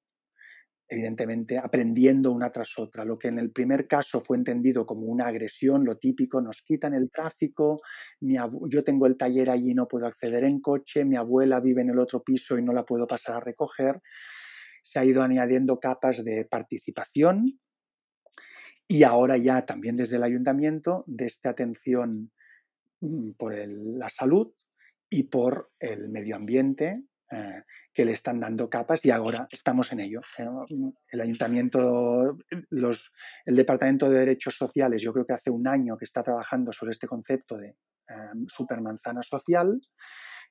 [0.88, 3.06] evidentemente, aprendiendo una tras otra.
[3.06, 6.94] Lo que en el primer caso fue entendido como una agresión, lo típico, nos quitan
[6.94, 7.82] el tráfico,
[8.22, 11.90] yo tengo el taller allí y no puedo acceder en coche, mi abuela vive en
[11.90, 14.02] el otro piso y no la puedo pasar a recoger.
[14.84, 17.60] Se ha ido añadiendo capas de participación
[18.88, 22.32] y ahora ya también desde el ayuntamiento de esta atención
[23.02, 24.54] mm, por la salud
[25.10, 30.00] y por el medio ambiente, eh, que le están dando capas y ahora estamos en
[30.00, 30.22] ello.
[30.38, 30.46] Eh,
[31.10, 32.38] el ayuntamiento,
[32.70, 33.12] los,
[33.46, 36.92] el Departamento de Derechos Sociales, yo creo que hace un año que está trabajando sobre
[36.92, 38.14] este concepto de eh,
[38.48, 39.82] supermanzana social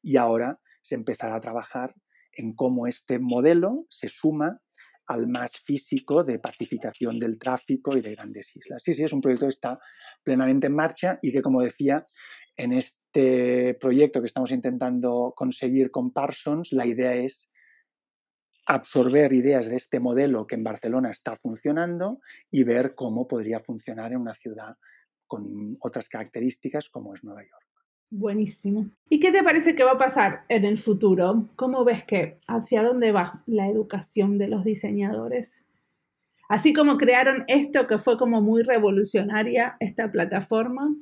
[0.02, 1.94] y ahora se empezará a trabajar
[2.32, 4.60] en cómo este modelo se suma
[5.06, 8.82] al más físico de pacificación del tráfico y de grandes islas.
[8.82, 9.78] Sí, sí, es un proyecto que está
[10.24, 12.04] plenamente en marcha y que, como decía,
[12.56, 17.50] en este proyecto que estamos intentando conseguir con Parsons, la idea es
[18.66, 24.12] absorber ideas de este modelo que en Barcelona está funcionando y ver cómo podría funcionar
[24.12, 24.76] en una ciudad
[25.26, 27.66] con otras características como es Nueva York.
[28.10, 28.88] Buenísimo.
[29.08, 31.48] ¿Y qué te parece que va a pasar en el futuro?
[31.56, 35.64] ¿Cómo ves que hacia dónde va la educación de los diseñadores?
[36.48, 40.94] Así como crearon esto que fue como muy revolucionaria, esta plataforma,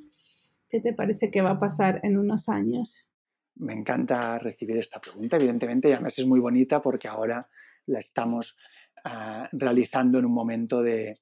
[0.75, 3.07] ¿qué te parece que va a pasar en unos años?
[3.55, 7.49] Me encanta recibir esta pregunta, evidentemente, y además es muy bonita porque ahora
[7.87, 8.57] la estamos
[9.05, 11.21] uh, realizando en un momento de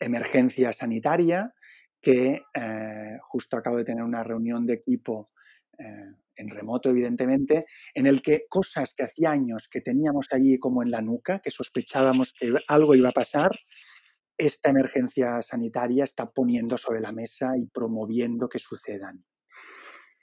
[0.00, 1.54] emergencia sanitaria
[2.02, 5.30] que eh, justo acabo de tener una reunión de equipo
[5.78, 10.82] eh, en remoto, evidentemente, en el que cosas que hacía años que teníamos allí como
[10.82, 13.52] en la nuca, que sospechábamos que algo iba a pasar,
[14.40, 19.24] esta emergencia sanitaria está poniendo sobre la mesa y promoviendo que sucedan.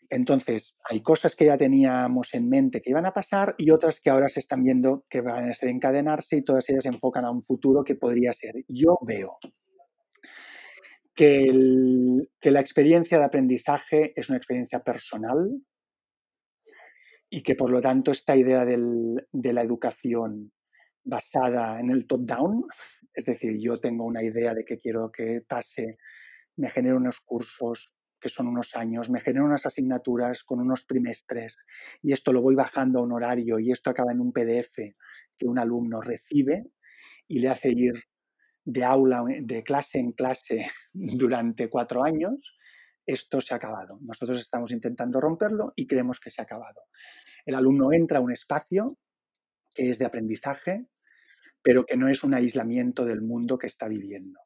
[0.10, 4.10] Entonces, hay cosas que ya teníamos en mente que iban a pasar y otras que
[4.10, 7.44] ahora se están viendo que van a desencadenarse y todas ellas se enfocan a un
[7.44, 8.56] futuro que podría ser.
[8.68, 9.38] Yo veo
[11.14, 11.52] que,
[12.42, 15.62] la experiencia de aprendizaje es una experiencia personal
[17.30, 20.54] y que por lo tanto esta idea de la educación
[21.04, 22.66] basada en el top-down,
[23.18, 25.98] es decir, yo tengo una idea de que quiero que pase,
[26.56, 31.58] me genero unos cursos que son unos años, me genero unas asignaturas con unos trimestres
[32.04, 34.76] y esto lo voy bajando a un horario y esto acaba en un PDF
[35.36, 36.68] que un alumno recibe
[37.28, 37.96] y le hace ir
[38.64, 42.56] de aula, de clase en clase durante cuatro años,
[43.08, 43.98] esto se ha acabado.
[44.02, 46.84] Nosotros estamos intentando romperlo y creemos que se ha acabado.
[47.48, 49.00] El alumno entra a un espacio
[49.74, 50.86] que es de aprendizaje,
[51.62, 54.40] pero que no es un aislamiento del mundo que está viviendo.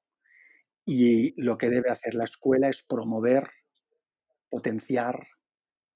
[0.86, 3.50] Y lo que debe hacer la escuela es promover,
[4.50, 5.28] potenciar,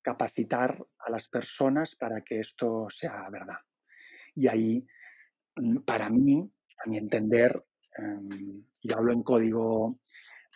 [0.01, 3.57] capacitar a las personas para que esto sea verdad.
[4.35, 4.85] Y ahí,
[5.55, 6.51] mm, para mí,
[6.83, 7.63] a mi entender,
[7.97, 9.99] Em, yo hablo en código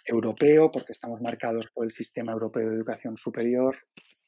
[0.05, 3.77] europeo porque estamos marcados por el Sistema Europeo de Educación Superior.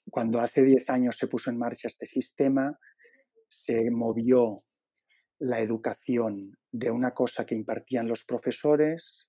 [0.10, 2.78] Cuando hace 10 años se puso en marcha este sistema,
[3.50, 4.64] se movió
[5.42, 9.28] la educación de una cosa que impartían los profesores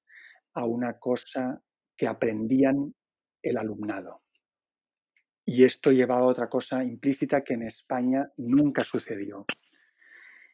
[0.52, 1.62] a una cosa
[1.96, 2.94] que aprendían
[3.42, 4.22] el alumnado.
[5.44, 9.46] Y esto llevaba a otra cosa implícita que en España nunca sucedió,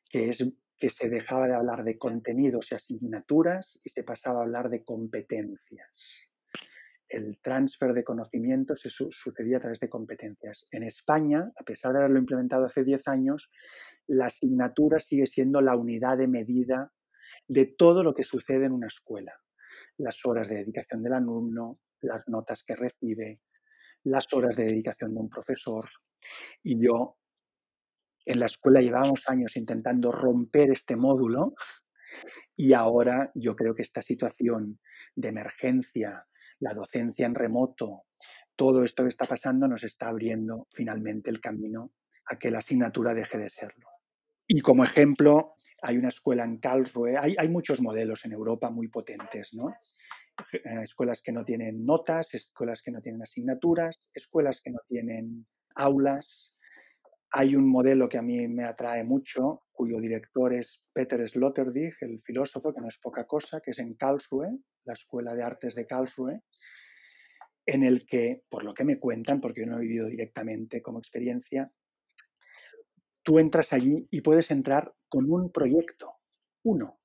[0.09, 4.43] que es que se dejaba de hablar de contenidos y asignaturas y se pasaba a
[4.45, 6.29] hablar de competencias.
[7.09, 10.67] El transfer de conocimientos se sucedía a través de competencias.
[10.71, 13.51] En España, a pesar de haberlo implementado hace 10 años,
[14.09, 16.93] la asignatura sigue siendo la unidad de medida
[17.47, 19.33] de todo lo que sucede en una escuela.
[19.99, 23.41] Las horas de dedicación del alumno, las notas que recibe,
[24.05, 25.89] las horas de dedicación de un profesor.
[26.63, 27.19] Y yo
[28.25, 31.55] en la escuela llevábamos años intentando romper este módulo
[32.57, 34.81] y ahora yo creo que esta situación
[35.15, 36.27] de emergencia,
[36.61, 38.05] la docencia en remoto,
[38.57, 41.93] todo esto que está pasando nos está abriendo finalmente el camino
[42.27, 43.98] a que la asignatura deje de serlo.
[44.49, 49.53] Y como ejemplo, hay una escuela en Karlsruhe, hay, muchos modelos en Europa muy potentes,
[49.53, 49.69] ¿no?
[50.53, 55.47] Eh, escuelas que no tienen notas, escuelas que no tienen asignaturas, escuelas que no tienen
[55.75, 56.59] aulas,
[57.31, 62.21] hay un modelo que a mí me atrae mucho, cuyo director es Peter Sloterdijk, el
[62.21, 65.87] filósofo, que no es poca cosa, que es en Karlsruhe, la Escuela de Artes de
[65.87, 66.41] Karlsruhe,
[67.67, 70.99] en el que, por lo que me cuentan, porque yo no he vivido directamente como
[70.99, 71.71] experiencia,
[73.23, 76.19] tú entras allí y puedes entrar con un proyecto,
[76.63, 77.01] uno.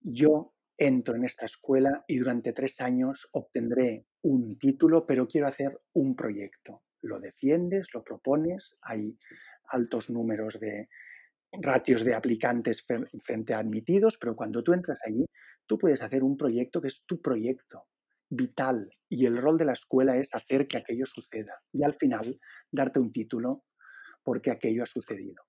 [0.00, 5.80] Yo entro en esta escuela y durante tres años obtendré un título, pero quiero hacer
[5.92, 9.16] un proyecto lo defiendes, lo propones, hay
[9.70, 10.88] altos números de
[11.52, 12.84] ratios de aplicantes
[13.24, 15.24] frente a admitidos, pero cuando tú entras allí,
[15.66, 17.86] tú puedes hacer un proyecto que es tu proyecto
[18.30, 22.38] vital y el rol de la escuela es hacer que aquello suceda y al final
[22.70, 23.64] darte un título
[24.28, 25.42] porque aquello ha sucedido.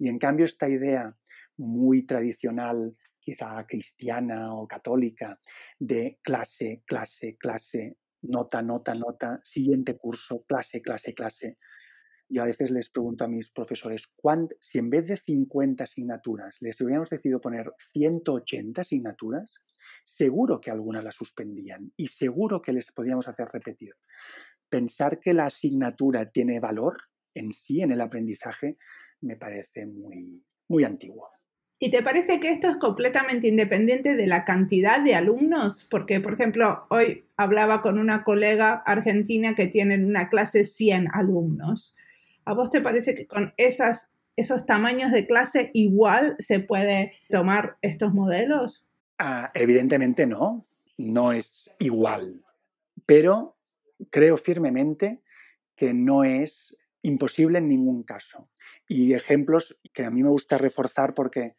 [0.00, 1.16] Y en cambio esta idea
[1.58, 5.38] muy tradicional, quizá cristiana o católica,
[5.78, 11.56] de clase, clase, clase, nota, nota, nota, siguiente curso, clase, clase, clase.
[12.28, 14.12] Yo a veces les pregunto a mis profesores,
[14.58, 19.54] si en vez de 50 asignaturas les hubiéramos decidido poner 180 asignaturas,
[20.02, 23.94] seguro que algunas las suspendían y seguro que les podíamos hacer repetir.
[24.68, 26.96] Pensar que la asignatura tiene valor
[27.36, 28.76] en sí, en el aprendizaje,
[29.20, 31.28] me parece muy, muy antiguo.
[31.78, 35.86] ¿Y te parece que esto es completamente independiente de la cantidad de alumnos?
[35.90, 41.94] Porque, por ejemplo, hoy hablaba con una colega argentina que tiene una clase 100 alumnos.
[42.46, 47.76] ¿A vos te parece que con esas, esos tamaños de clase igual se puede tomar
[47.82, 48.86] estos modelos?
[49.18, 50.66] Ah, evidentemente no,
[50.96, 52.42] no es igual.
[53.04, 53.56] Pero
[54.08, 55.20] creo firmemente
[55.76, 56.74] que no es
[57.06, 58.50] imposible en ningún caso.
[58.88, 61.56] Y ejemplos que a mí me gusta reforzar porque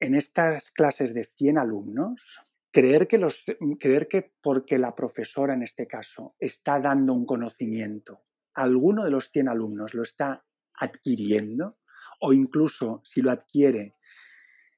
[0.00, 2.40] en estas clases de 100 alumnos,
[2.70, 3.44] creer que, los,
[3.78, 8.22] creer que porque la profesora en este caso está dando un conocimiento,
[8.54, 10.44] alguno de los 100 alumnos lo está
[10.74, 11.78] adquiriendo
[12.20, 13.96] o incluso si lo adquiere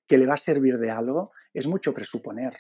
[0.07, 2.57] que le va a servir de algo, es mucho presuponer.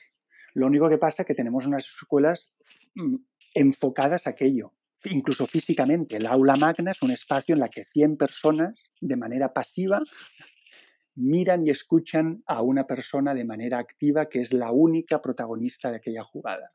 [0.54, 2.52] Lo único que pasa es que tenemos unas escuelas
[2.94, 3.16] mm,
[3.54, 4.74] enfocadas a aquello,
[5.10, 6.16] incluso físicamente.
[6.16, 10.02] El aula magna es un espacio en la que 100 personas, de manera pasiva,
[11.14, 15.96] miran y escuchan a una persona de manera activa que es la única protagonista de
[15.96, 16.72] aquella jugada.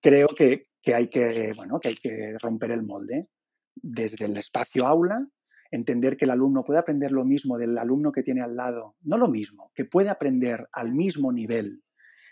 [0.00, 3.28] Creo que, hay, que, bueno, que hay que romper el molde
[3.74, 5.26] desde el espacio aula,
[5.70, 9.16] entender que el alumno puede aprender lo mismo del alumno que tiene al lado, no
[9.16, 11.82] lo mismo, que puede aprender al mismo nivel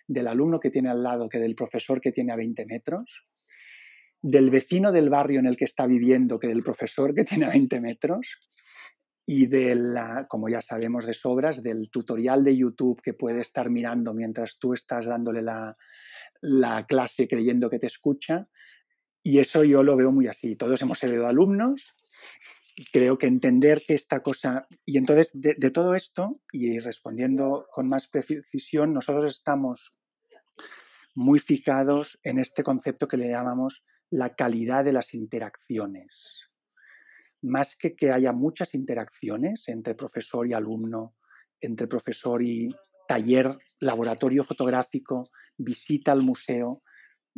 [0.06, 3.26] del alumno que tiene al lado que del profesor que tiene a 20 metros,
[4.22, 7.50] del vecino del barrio en el que está viviendo que del profesor que tiene a
[7.50, 8.38] 20 metros,
[9.26, 13.70] y de la, como ya sabemos de sobras, del tutorial de YouTube que puede estar
[13.70, 15.76] mirando mientras tú estás dándole la,
[16.40, 18.48] la clase creyendo que te escucha.
[19.22, 20.56] Y eso yo lo veo muy así.
[20.56, 21.94] Todos hemos sido alumnos.
[22.92, 24.66] Creo que entender que esta cosa...
[24.84, 29.94] Y entonces, de todo esto, y respondiendo con más precisión, nosotros estamos
[31.14, 36.52] muy fijados en este concepto que le llamamos la calidad de las interacciones
[37.42, 41.16] más que que haya muchas interacciones entre profesor y alumno,
[41.60, 42.74] entre profesor y
[43.08, 43.50] taller,
[43.80, 46.82] laboratorio fotográfico, visita al museo,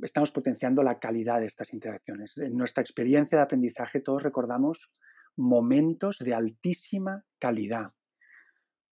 [0.02, 2.36] estamos potenciando la calidad de estas interacciones.
[2.36, 4.92] En nuestra experiencia de aprendizaje todos recordamos
[5.36, 7.92] momentos de altísima calidad.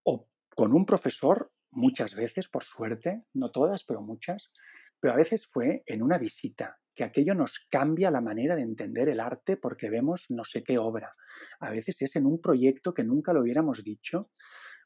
[0.04, 4.50] O con un profesor, muchas veces, por suerte, no todas, pero muchas,
[4.98, 9.08] pero a veces fue en una visita, que aquello nos cambia la manera de entender
[9.08, 11.14] el arte porque vemos no sé qué obra.
[11.60, 14.30] A veces es en un proyecto que nunca lo hubiéramos dicho,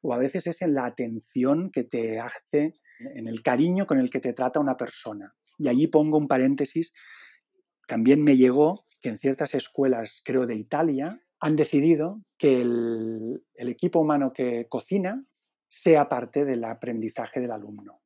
[0.02, 4.10] o a veces es en la atención que te hace, en el cariño con el
[4.10, 5.34] que te trata una persona.
[5.58, 6.92] Y allí pongo un paréntesis,
[7.86, 13.68] también me llegó que en ciertas escuelas, creo de Italia, han decidido que el, el
[13.68, 15.24] equipo humano que cocina
[15.68, 18.00] sea parte del aprendizaje del alumno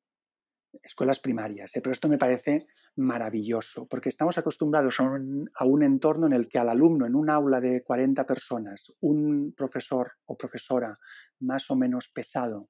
[0.82, 1.76] escuelas primarias.
[1.76, 1.80] ¿eh?
[1.82, 2.66] Pero esto me parece
[2.96, 7.60] maravilloso, porque estamos acostumbrados a un, entorno en el que al alumno, en un aula
[7.60, 10.98] de 40 personas, un profesor o profesora
[11.40, 12.68] más o menos pesado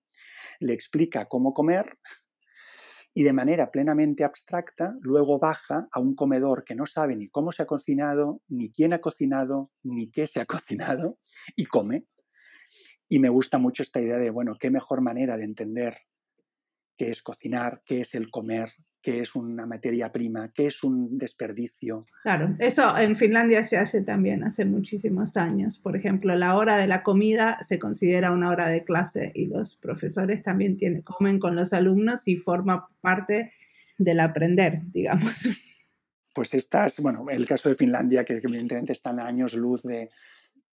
[0.60, 1.98] le explica cómo comer
[3.12, 7.50] y de manera plenamente abstracta luego baja a un comedor que no sabe ni cómo
[7.50, 11.18] se ha cocinado, ni quién ha cocinado, ni qué se ha cocinado
[11.56, 12.06] y come.
[13.08, 15.96] Y me gusta mucho esta idea de, bueno, qué mejor manera de entender
[17.00, 18.68] qué es cocinar, qué es el comer,
[19.00, 22.04] qué es una materia prima, qué es un desperdicio.
[22.22, 25.78] Claro, eso en Finlandia se hace también hace muchísimos años.
[25.78, 29.78] Por ejemplo, la hora de la comida se considera una hora de clase y los
[29.78, 33.50] profesores también tienen, comen con los alumnos y forma parte
[33.96, 35.48] del aprender, digamos.
[36.32, 40.10] Pues estas, bueno, el caso de Finlandia, que evidentemente están a años luz de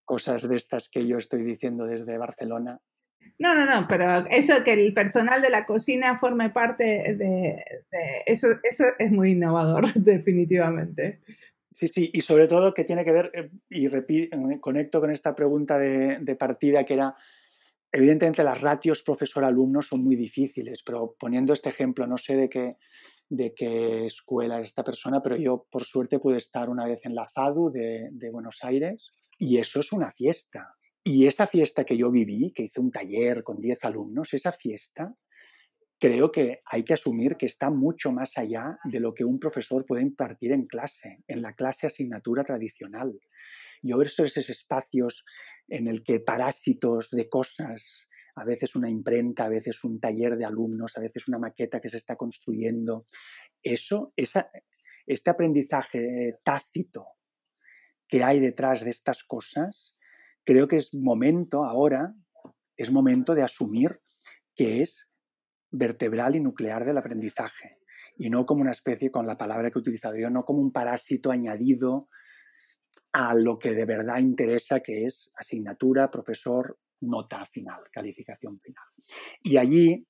[0.04, 2.80] cosas de estas que yo estoy diciendo desde Barcelona,
[3.38, 7.64] no, no, no, pero eso que el personal de la cocina forme parte de,
[8.26, 11.20] eso, eso es muy innovador, definitivamente.
[11.70, 15.10] Sí, sí, y sobre todo que tiene que ver, eh, y repito, eh, conecto con
[15.10, 17.14] esta pregunta de, partida que era,
[17.92, 22.76] evidentemente las ratios profesor-alumno son muy difíciles, pero poniendo este ejemplo, no sé de qué,
[23.28, 27.14] de qué escuela es esta persona, pero yo por suerte pude estar una vez en
[27.14, 30.77] la FADU de Buenos Aires y eso es una fiesta.
[31.10, 35.16] Y esa fiesta que yo viví, que hice un taller con 10 alumnos, esa fiesta
[35.98, 39.86] creo que hay que asumir que está mucho más allá de lo que un profesor
[39.86, 43.18] puede impartir en clase, en la clase asignatura tradicional.
[43.82, 45.24] Yo ver esos espacios
[45.66, 50.44] en el que parásitos de cosas, a veces una imprenta, a veces un taller de
[50.44, 53.06] alumnos, a veces una maqueta que se está construyendo,
[53.62, 54.50] eso, esa,
[55.06, 57.06] este aprendizaje tácito
[58.06, 59.94] que hay detrás de estas cosas,
[60.48, 62.14] creo que es momento ahora,
[62.74, 64.00] es momento de asumir
[64.56, 65.10] que es
[65.70, 67.76] vertebral y nuclear del aprendizaje
[68.16, 70.72] y no como una especie, con la palabra que he utilizado yo, no como un
[70.72, 72.08] parásito añadido
[73.12, 78.86] a lo que de verdad interesa, que es asignatura, profesor, nota final, calificación final.
[79.42, 80.06] Y allí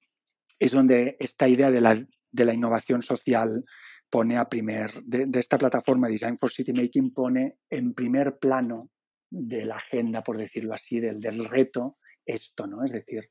[0.61, 3.65] es donde esta idea de la, de la innovación social
[4.09, 8.93] pone a primer, de, de, esta plataforma Design for City Making pone en primer plano
[9.31, 12.85] de la agenda, por decirlo así, del, del reto, esto, ¿no?
[12.85, 13.31] Es decir,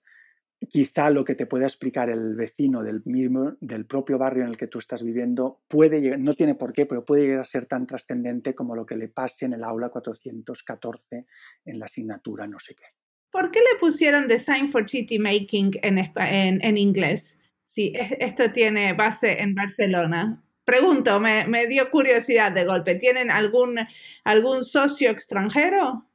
[0.69, 4.57] quizá lo que te pueda explicar el vecino del mismo, del propio barrio en el
[4.57, 7.67] que tú estás viviendo, puede llegar, no tiene por qué, pero puede llegar a ser
[7.67, 11.25] tan trascendente como lo que le pase en el aula 414
[11.65, 12.85] en la asignatura no sé qué.
[13.31, 17.37] ¿Por qué le pusieron Design for City Making en, en, inglés?
[17.67, 20.43] Si esto tiene base en Barcelona.
[20.67, 22.95] Pregunto, me, dio curiosidad de golpe.
[22.95, 23.79] ¿Tienen algún,
[24.25, 26.09] algún socio extranjero?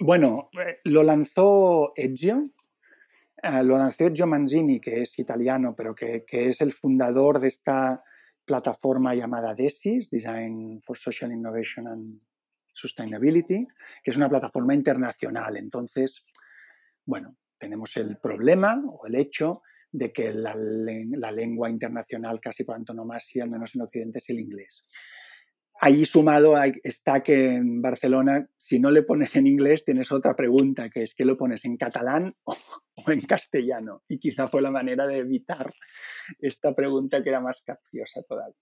[0.00, 2.42] Bueno, eh, lo lanzó Edgio,
[3.40, 8.02] eh, lo lanzó Gio Manzini, que es italiano, pero que, es el fundador de esta
[8.44, 12.20] plataforma llamada DESIS, Design for Social Innovation and
[12.74, 13.68] Sustainability,
[14.02, 15.56] que es una plataforma internacional.
[15.56, 16.24] Entonces,
[17.04, 19.62] bueno, tenemos el problema o el hecho
[19.92, 24.40] de que la, la lengua internacional casi por antonomasia, al menos en Occidente, es el
[24.40, 24.84] inglés.
[25.78, 30.88] Ahí sumado está que en Barcelona, si no le pones en inglés, tienes otra pregunta,
[30.88, 32.56] que es ¿qué lo pones en catalán o,
[33.10, 34.02] en castellano?
[34.08, 35.70] Y quizá fue la manera de evitar
[36.40, 38.56] esta pregunta que era más capciosa todavía.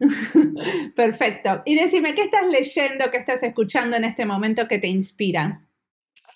[0.96, 1.62] Perfecto.
[1.64, 5.64] Y decime, ¿qué estás leyendo, qué estás escuchando en este momento que te inspira?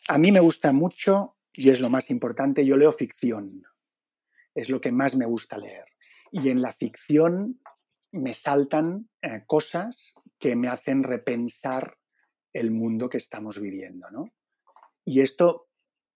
[0.09, 3.65] A mí me gusta mucho, y es lo más importante, yo leo ficción.
[4.55, 5.85] Es lo que más me gusta leer.
[6.31, 7.61] Y en la ficción
[8.13, 11.97] me saltan eh, cosas que me hacen repensar
[12.53, 14.11] el mundo que estamos viviendo.
[14.11, 14.25] ¿no?
[15.05, 15.69] Y esto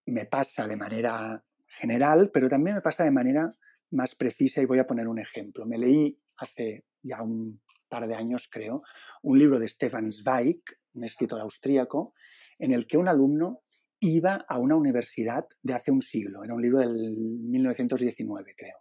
[0.07, 3.53] me pasa de manera general, pero también me pasa de manera
[3.91, 5.67] más precisa y voy a poner un ejemplo.
[5.67, 8.83] Me leí hace ya un par de años, creo,
[9.23, 10.63] un libro de Stefan Zweig,
[10.95, 12.15] un escritor austríaco,
[12.59, 13.63] en el que un alumno
[14.09, 18.77] iba a una universidad de hace un siglo, era un libro del 1919, creo.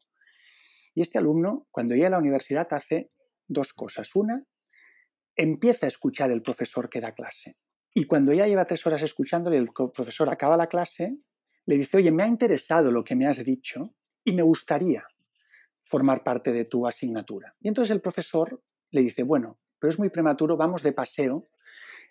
[0.93, 3.11] Y este alumno, cuando llega a la universidad, hace
[3.47, 4.15] dos cosas.
[4.15, 4.43] Una,
[5.35, 7.57] empieza a escuchar el profesor que da clase.
[7.93, 11.17] Y cuando ya lleva tres horas escuchándole, el profesor acaba la clase,
[11.65, 15.05] le dice, oye, me ha interesado lo que me has dicho y me gustaría
[15.83, 17.55] formar parte de tu asignatura.
[17.59, 18.61] Y entonces el profesor
[18.91, 21.47] le dice, bueno, pero es muy prematuro, vamos de paseo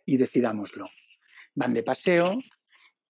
[0.04, 0.88] y decidámoslo.
[1.54, 2.38] Van de paseo,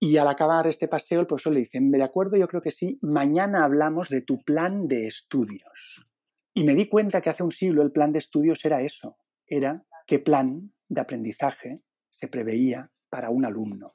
[0.04, 2.98] y al acabar este paseo, el profesor le dice, de acuerdo, yo creo que sí,
[3.00, 6.06] mañana hablamos de tu plan de estudios.
[6.52, 9.82] Y me di cuenta que hace un siglo el plan de estudios era eso, era
[10.06, 11.80] qué plan de aprendizaje
[12.10, 13.94] se preveía para un alumno.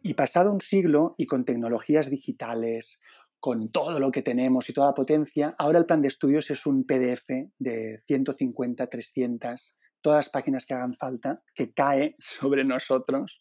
[0.00, 2.98] Y pasado un siglo y con tecnologías digitales,
[3.38, 6.64] con todo lo que tenemos y toda la potencia, ahora el plan de estudios es
[6.64, 13.40] un PDF de 150, 300 todas las páginas que hagan falta, que cae sobre nosotros,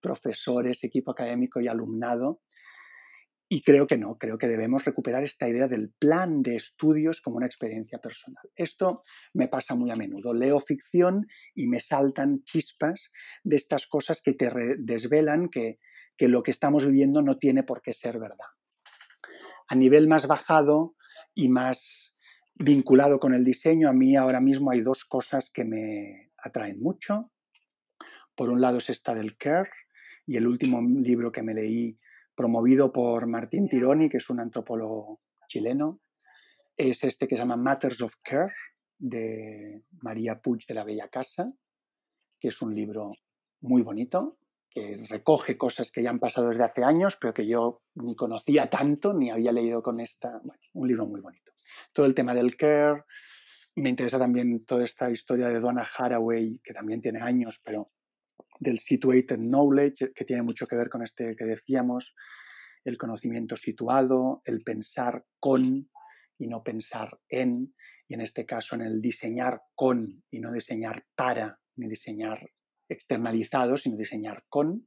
[0.00, 2.40] profesores, equipo académico y alumnado.
[3.46, 7.36] Y creo que no, creo que debemos recuperar esta idea del plan de estudios como
[7.36, 8.42] una experiencia personal.
[8.56, 9.02] Esto
[9.34, 10.32] me pasa muy a menudo.
[10.32, 13.12] Leo ficción y me saltan chispas
[13.44, 15.78] de estas cosas que te desvelan que,
[16.16, 18.48] que lo que estamos viviendo no tiene por qué ser verdad.
[19.68, 20.96] A nivel más bajado
[21.34, 22.13] y más
[22.54, 27.30] vinculado con el diseño, a mí ahora mismo hay dos cosas que me atraen mucho.
[28.34, 29.70] Por un lado es esta del Care
[30.26, 31.98] y el último libro que me leí,
[32.34, 36.00] promovido por Martín Tironi, que es un antropólogo chileno,
[36.76, 38.52] es este que se llama Matters of Care
[38.98, 41.52] de María Puig de la Bella Casa,
[42.40, 43.12] que es un libro
[43.60, 44.38] muy bonito,
[44.68, 48.68] que recoge cosas que ya han pasado desde hace años, pero que yo ni conocía
[48.68, 50.40] tanto, ni había leído con esta.
[50.72, 51.53] Un libro muy bonito
[51.92, 53.02] todo el tema del care.
[53.76, 57.90] Me interesa también toda esta historia de Donna Haraway, que también tiene años, pero
[58.60, 62.14] del situated knowledge, que tiene mucho que ver con este que decíamos,
[62.84, 65.90] el conocimiento situado, el pensar con
[66.38, 67.74] y no pensar en,
[68.08, 72.50] y en este caso en el diseñar con y no diseñar para, ni diseñar
[72.88, 74.86] externalizado, sino diseñar con.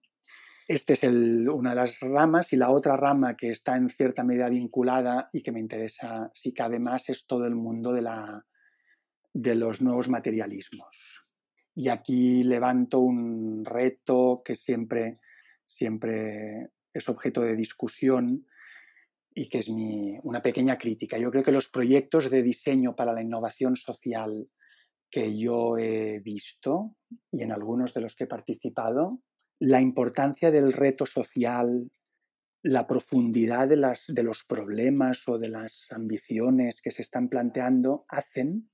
[0.67, 4.49] Este es una de las ramas y la otra rama que está en cierta medida
[4.49, 10.09] vinculada y que me interesa si cabe más es todo el mundo de, los nuevos
[10.09, 11.23] materialismos.
[11.73, 15.19] Y aquí levanto un reto que siempre,
[15.65, 18.45] siempre es objeto de discusión
[19.33, 21.17] y que es una pequeña crítica.
[21.17, 24.49] Yo creo que los proyectos de diseño para la innovación social
[25.09, 26.93] que yo he visto
[27.31, 29.21] y en algunos de los que he participado
[29.59, 31.91] la importancia del reto social,
[32.63, 38.69] la profundidad de, los problemas o de las ambiciones que se están planteando hacen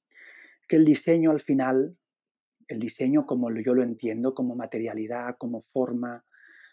[0.68, 1.98] que el diseño al final,
[2.68, 6.26] el diseño como yo lo entiendo, como materialidad, como forma,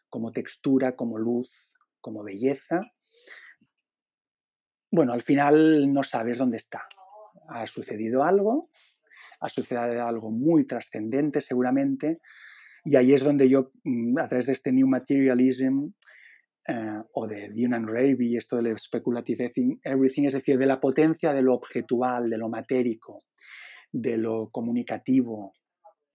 [0.08, 1.50] como textura, como luz,
[2.00, 2.80] como belleza,
[4.92, 6.82] bueno, al final no sabes dónde está.
[7.48, 8.70] Ha sucedido algo,
[9.38, 12.20] ha sucedido algo muy trascendente seguramente,
[12.84, 15.90] y ahí es donde yo, mm, a través de este New Materialism,
[16.68, 19.50] eh, o de Dion Raby, esto del speculative
[19.82, 23.24] everything, es decir, de la potencia de lo objetual, de lo matérico,
[23.90, 25.54] de lo comunicativo,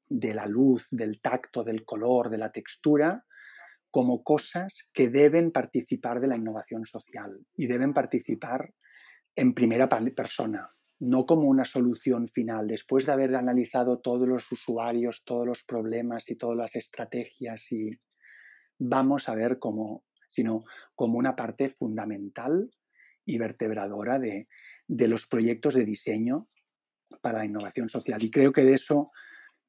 [0.07, 3.26] de la luz, del tacto, del color, de la textura,
[3.89, 8.74] como cosas que deben participar de la innovación social y deben participar
[9.36, 12.67] en primera persona, no como una solución final.
[12.67, 17.91] Después de haber analizado todos los usuarios, todos los problemas y todas las estrategias, y
[18.79, 20.63] vamos a ver cómo, sino
[20.95, 22.71] como una parte fundamental
[23.25, 24.47] y vertebradora de,
[24.87, 26.47] de los proyectos de diseño
[27.21, 28.23] para la innovación social.
[28.23, 29.11] Y creo que de eso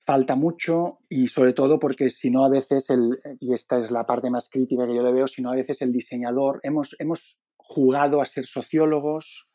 [0.05, 4.07] falta mucho y sobre todo porque si no a veces, el, y esta es la
[4.07, 7.41] parte más crítica que yo le veo, si no a veces el diseñador, hemos, hemos
[7.57, 9.46] jugado a ser sociólogos,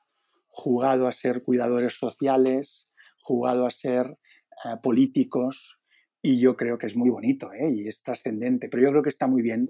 [0.52, 2.88] jugado a ser cuidadores sociales,
[3.20, 4.06] jugado a ser
[4.66, 5.80] eh, políticos
[6.22, 7.72] y yo creo que es muy bonito ¿eh?
[7.74, 9.70] y es trascendente, pero yo creo que está muy bien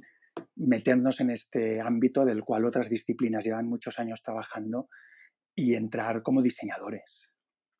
[0.55, 4.89] meternos en este ámbito del cual otras disciplinas llevan muchos años trabajando
[5.55, 7.29] y entrar como diseñadores,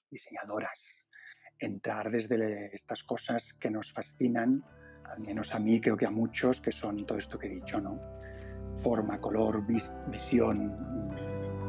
[0.10, 1.02] diseñadoras
[1.62, 4.66] entrar desde estas cosas que nos fascinan,
[5.06, 7.80] al menos a mí, creo que a muchos, que son todo esto que he dicho,
[7.80, 8.00] ¿no?
[8.80, 10.76] Forma, color, visión,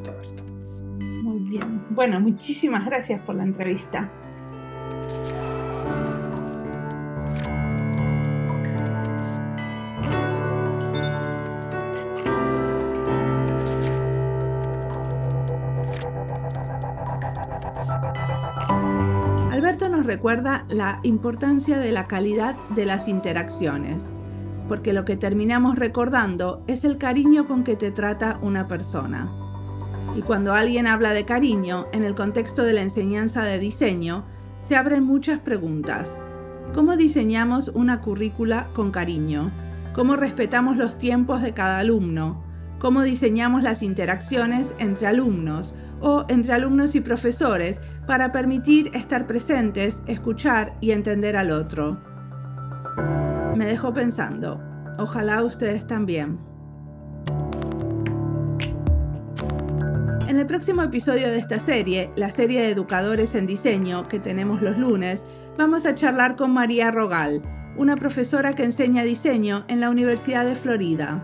[0.02, 0.51] todo esto.
[1.22, 1.84] Muy bien.
[1.90, 4.10] Bueno, muchísimas gracias por la entrevista.
[19.88, 24.10] nos recuerda la importancia de la calidad de las interacciones,
[24.68, 29.41] porque lo que terminamos recordando es el cariño con que te trata una persona.
[30.14, 34.24] Y cuando alguien habla de cariño, en el contexto de la enseñanza de diseño,
[34.62, 36.16] se abren muchas preguntas.
[36.74, 39.50] ¿Cómo diseñamos una currícula con cariño?
[39.94, 42.44] ¿Cómo respetamos los tiempos de cada alumno?
[42.78, 45.74] ¿Cómo diseñamos las interacciones entre alumnos?
[46.02, 52.00] o entre alumnos y profesores para permitir estar presentes, escuchar y entender al otro.
[53.56, 54.60] Me dejó pensando,
[54.98, 56.38] ojalá ustedes también.
[60.32, 64.62] En el próximo episodio de esta serie, la serie de educadores en diseño que tenemos
[64.62, 65.26] los lunes,
[65.58, 67.42] vamos a charlar con María Rogal,
[67.76, 71.22] una profesora que enseña diseño en la Universidad de Florida.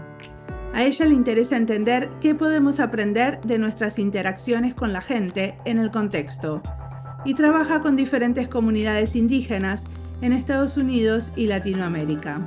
[0.74, 5.78] A ella le interesa entender qué podemos aprender de nuestras interacciones con la gente en
[5.78, 6.60] el contexto
[7.24, 9.84] y trabaja con diferentes comunidades indígenas
[10.20, 12.46] en Estados Unidos y Latinoamérica.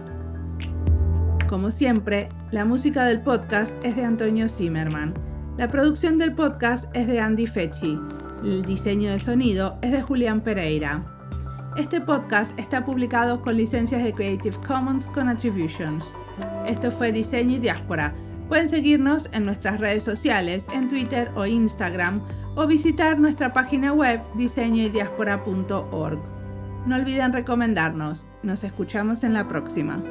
[1.49, 5.30] Como siempre, la música del podcast es de Antonio Zimmerman.
[5.58, 7.99] La producción del podcast es de Andy Fechi.
[8.41, 11.04] El diseño de sonido es de Julián Pereira.
[11.76, 16.08] Este podcast está publicado con licencias de Creative Commons con Attributions.
[16.66, 18.14] Esto fue Diseño y Diáspora.
[18.47, 22.22] Pueden seguirnos en nuestras redes sociales, en Twitter o Instagram,
[22.56, 26.20] o visitar nuestra página web diseñoydiaspora.org.
[26.86, 28.26] No olviden recomendarnos.
[28.41, 30.02] Nos escuchamos en la próxima.